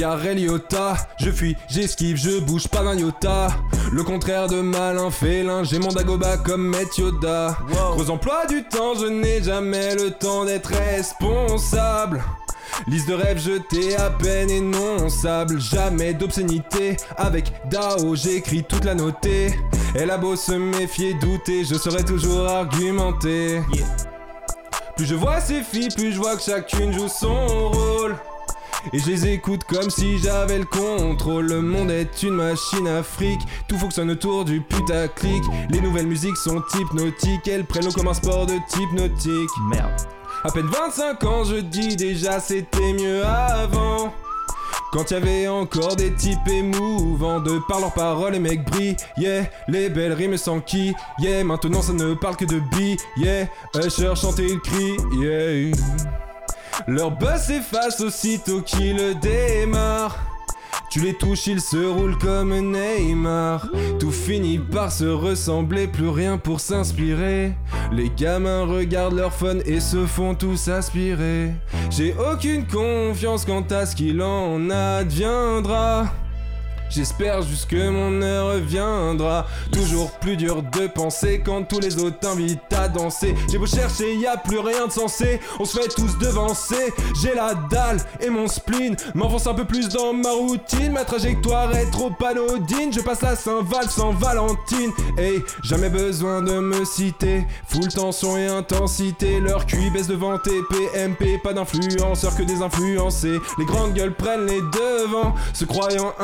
[0.00, 3.48] Eliota, je fuis, j'esquive, je bouge pas d'un iota.
[3.90, 7.56] Le contraire de malin félin, j'ai mon dagoba comme Met Yoda.
[7.68, 12.22] Gros emploi du temps, je n'ai jamais le temps d'être responsable.
[12.86, 16.96] Liste de rêves jetés à peine énonçable Jamais d'obscénité.
[17.16, 19.58] Avec Dao j'écris toute la notée.
[19.96, 23.62] Elle a beau se méfier, douter Je serai toujours argumenté.
[24.96, 27.87] Plus je vois ces filles, plus je vois que chacune joue son rôle
[28.92, 31.46] et je les écoute comme si j'avais le contrôle.
[31.46, 33.40] Le monde est une machine à fric.
[33.68, 35.42] Tout fonctionne autour du putaclic.
[35.70, 37.46] Les nouvelles musiques sont hypnotiques.
[37.48, 39.50] Elles prennent l'eau comme un sport de type nautique.
[39.70, 39.92] Merde.
[40.44, 44.12] À peine 25 ans, je dis déjà c'était mieux avant.
[44.92, 49.44] Quand y avait encore des types émouvants De par leurs paroles les mecs brillent Yeah,
[49.66, 54.14] les belles rimes sans qui Yeah, maintenant ça ne parle que de billes Yeah, Usher
[54.16, 55.72] chanter le cri Yeah
[56.86, 60.28] Leur buzz s'efface aussitôt qu'ils démarrent
[60.90, 63.68] tu les touches, ils se roulent comme Neymar.
[64.00, 67.52] Tout finit par se ressembler, plus rien pour s'inspirer.
[67.92, 71.52] Les gamins regardent leur phone et se font tous aspirer.
[71.90, 76.06] J'ai aucune confiance quant à ce qu'il en adviendra.
[76.90, 79.46] J'espère juste que mon heure viendra.
[79.72, 83.34] Toujours plus dur de penser quand tous les autres t'invitent à danser.
[83.50, 85.40] J'ai beau chercher, y a plus rien de sensé.
[85.60, 86.92] On se fait tous devancer.
[87.20, 90.92] J'ai la dalle et mon spleen m'enfonce un peu plus dans ma routine.
[90.92, 92.92] Ma trajectoire est trop anodine.
[92.92, 94.92] Je passe à Saint-Val sans Valentine.
[95.18, 97.46] Hey, jamais besoin de me citer.
[97.68, 99.40] Full tension et intensité.
[99.40, 101.38] Leur QI baisse devant tes PMP.
[101.42, 103.38] Pas d'influenceurs que des influencés.
[103.58, 105.34] Les grandes gueules prennent les devants.
[105.52, 106.14] Se croyant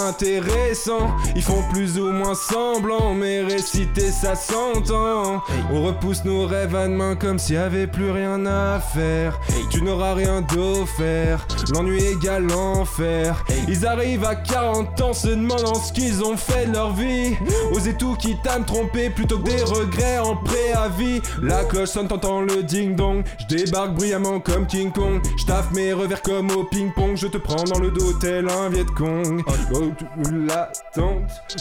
[1.36, 5.42] Ils font plus ou moins semblant, mais réciter ça s'entend.
[5.72, 9.40] On repousse nos rêves à demain comme s'il y avait plus rien à faire.
[9.70, 13.44] Tu n'auras rien d'offert, l'ennui égale l'enfer.
[13.68, 17.36] Ils arrivent à 40 ans se demandant ce qu'ils ont fait de leur vie.
[17.72, 21.22] Oser tout quitte à me tromper plutôt que des regrets en préavis.
[21.42, 23.24] La cloche sonne, t'entends le ding dong.
[23.38, 25.20] Je débarque bruyamment comme King Kong.
[25.38, 27.16] Je mes revers comme au ping pong.
[27.16, 29.42] Je te prends dans le dos tel un Viet Cong.
[29.72, 29.90] Oh,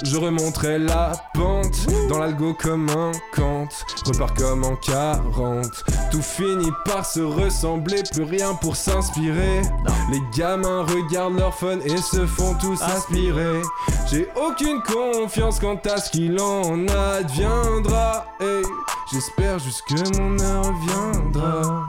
[0.03, 3.67] je remonterai la pente Dans l'algo comme un Kant,
[4.05, 5.65] repars comme en 40
[6.11, 9.61] Tout finit par se ressembler, plus rien pour s'inspirer.
[10.11, 13.61] Les gamins regardent leur phone et se font tous aspirer.
[14.09, 18.25] J'ai aucune confiance quant à ce qu'il en adviendra.
[18.39, 18.63] Hey,
[19.11, 21.87] J'espère juste que mon heure viendra.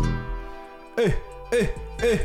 [0.99, 1.15] Eh,
[1.53, 1.71] eh,
[2.03, 2.19] eh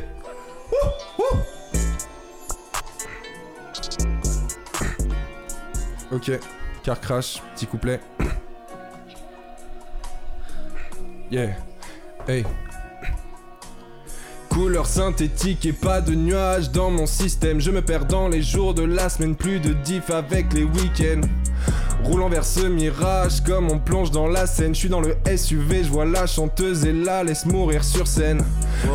[6.12, 6.32] Ok,
[6.84, 7.99] car crash, petit couplet.
[11.32, 11.49] Yeah,
[12.28, 12.43] hey.
[14.49, 17.62] Couleur synthétique et pas de nuages dans mon système.
[17.62, 21.22] Je me perds dans les jours de la semaine, plus de diff avec les week-ends.
[22.03, 24.73] Roulant vers ce mirage comme on plonge dans la scène.
[24.73, 28.41] Je suis dans le SUV, je vois la chanteuse et la laisse mourir sur scène.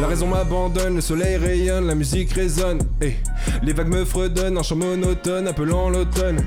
[0.00, 2.80] La raison m'abandonne, le soleil rayonne, la musique résonne.
[3.62, 6.42] Les vagues me fredonnent, un chant monotone appelant l'automne.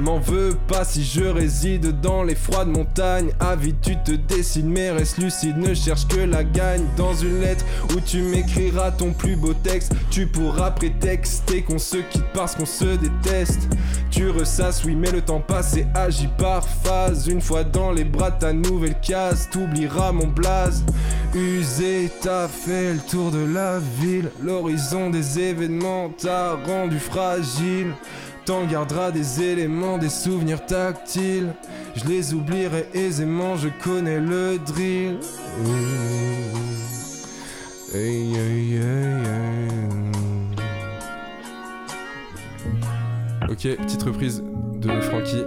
[0.00, 3.32] M'en veux pas si je réside dans les froides montagnes.
[3.40, 5.58] Avide, tu te dessines, mais reste lucide.
[5.58, 7.64] Ne cherche que la gagne dans une lettre
[7.94, 9.92] où tu m'écriras ton plus beau texte.
[10.10, 13.68] Tu pourras prétexter qu'on se quitte parce qu'on se déteste.
[14.12, 17.28] Tu ressasses, oui, mais le temps passe c'est agi par phase.
[17.28, 20.84] Une fois dans les bras ta nouvelle case, t'oublieras mon blaze.
[21.34, 24.30] Usé, t'as fait le tour de la ville.
[24.42, 27.94] L'horizon des événements t'a rendu fragile.
[28.44, 31.54] T'en garderas des éléments, des souvenirs tactiles.
[31.94, 35.18] Je les oublierai aisément, je connais le drill.
[43.52, 44.42] Ok, petite reprise
[44.80, 45.44] de Frankie.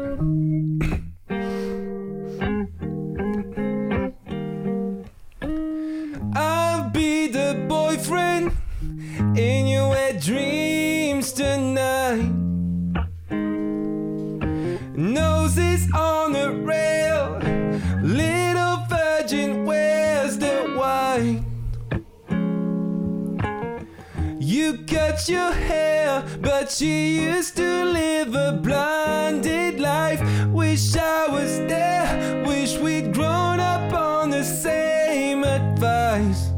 [25.15, 30.19] Cut your hair, but you used to live a blinded life.
[30.47, 36.49] Wish I was there, wish we'd grown up on the same advice.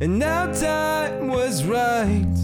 [0.00, 2.36] And now time was right.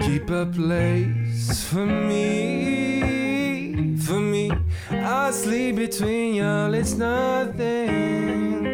[0.00, 4.50] Keep a place for me, for me.
[4.90, 8.73] I sleep between y'all, it's nothing.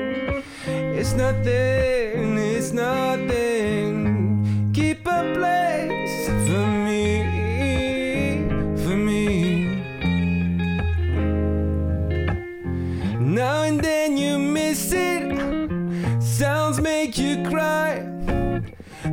[1.03, 3.95] It's nothing, it's nothing.
[4.75, 7.25] Keep a place for me,
[8.85, 9.65] for me.
[13.19, 15.23] Now and then you miss it.
[16.23, 18.07] Sounds make you cry.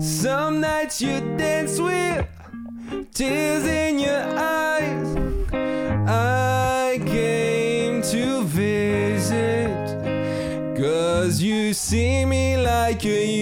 [0.01, 2.27] Some nights you dance with
[3.13, 5.15] tears in your eyes.
[6.05, 8.36] I came to.
[11.27, 13.41] Cause you see me like a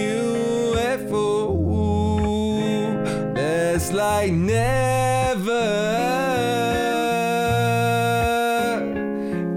[0.74, 1.46] UFO.
[3.36, 5.44] That's like never.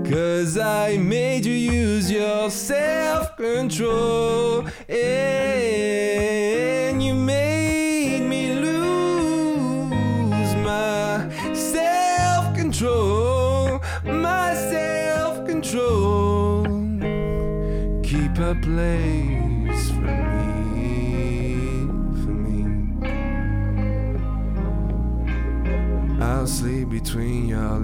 [0.05, 4.48] Cause I made you use your self control.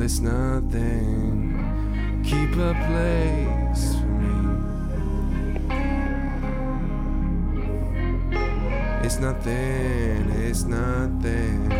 [0.05, 1.57] It's nothing.
[2.23, 4.35] Keep a place for me.
[9.03, 11.71] It's nothing, it's nothing.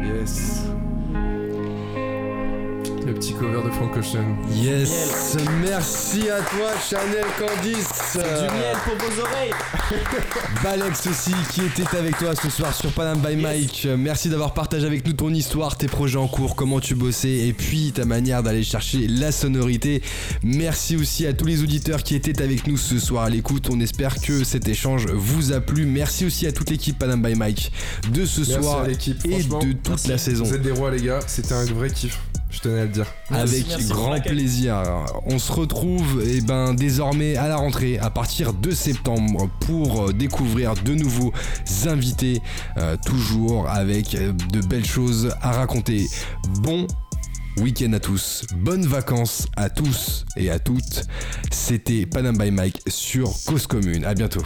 [0.00, 0.64] Yes.
[3.06, 4.36] Le petit cover de Frank Ocean.
[4.50, 8.16] Yes, merci à toi Chanel Candice.
[8.16, 9.54] Du miel pour vos oreilles.
[10.62, 13.88] Balex aussi qui était avec toi ce soir sur Panam by Mike.
[13.98, 17.52] Merci d'avoir partagé avec nous ton histoire, tes projets en cours, comment tu bossais et
[17.52, 20.02] puis ta manière d'aller chercher la sonorité.
[20.42, 23.68] Merci aussi à tous les auditeurs qui étaient avec nous ce soir à l'écoute.
[23.70, 25.86] On espère que cet échange vous a plu.
[25.86, 27.72] Merci aussi à toute l'équipe Panam by Mike
[28.12, 30.08] de ce Merci soir à l'équipe, et de toute Merci.
[30.08, 30.44] la saison.
[30.44, 31.20] Vous êtes des rois, les gars.
[31.26, 32.18] C'était un vrai kiff.
[32.50, 33.06] Je tenais à le dire.
[33.30, 34.82] Avec merci grand plaisir.
[35.24, 40.12] On se retrouve et ben désormais à la rentrée à partir de septembre pour euh,
[40.12, 41.32] découvrir de nouveaux
[41.86, 42.40] invités,
[42.76, 46.06] euh, toujours avec euh, de belles choses à raconter.
[46.60, 46.86] Bon
[47.56, 51.04] week-end à tous, bonnes vacances à tous et à toutes.
[51.50, 54.04] C'était Panam by Mike sur Cause Commune.
[54.04, 54.42] À bientôt.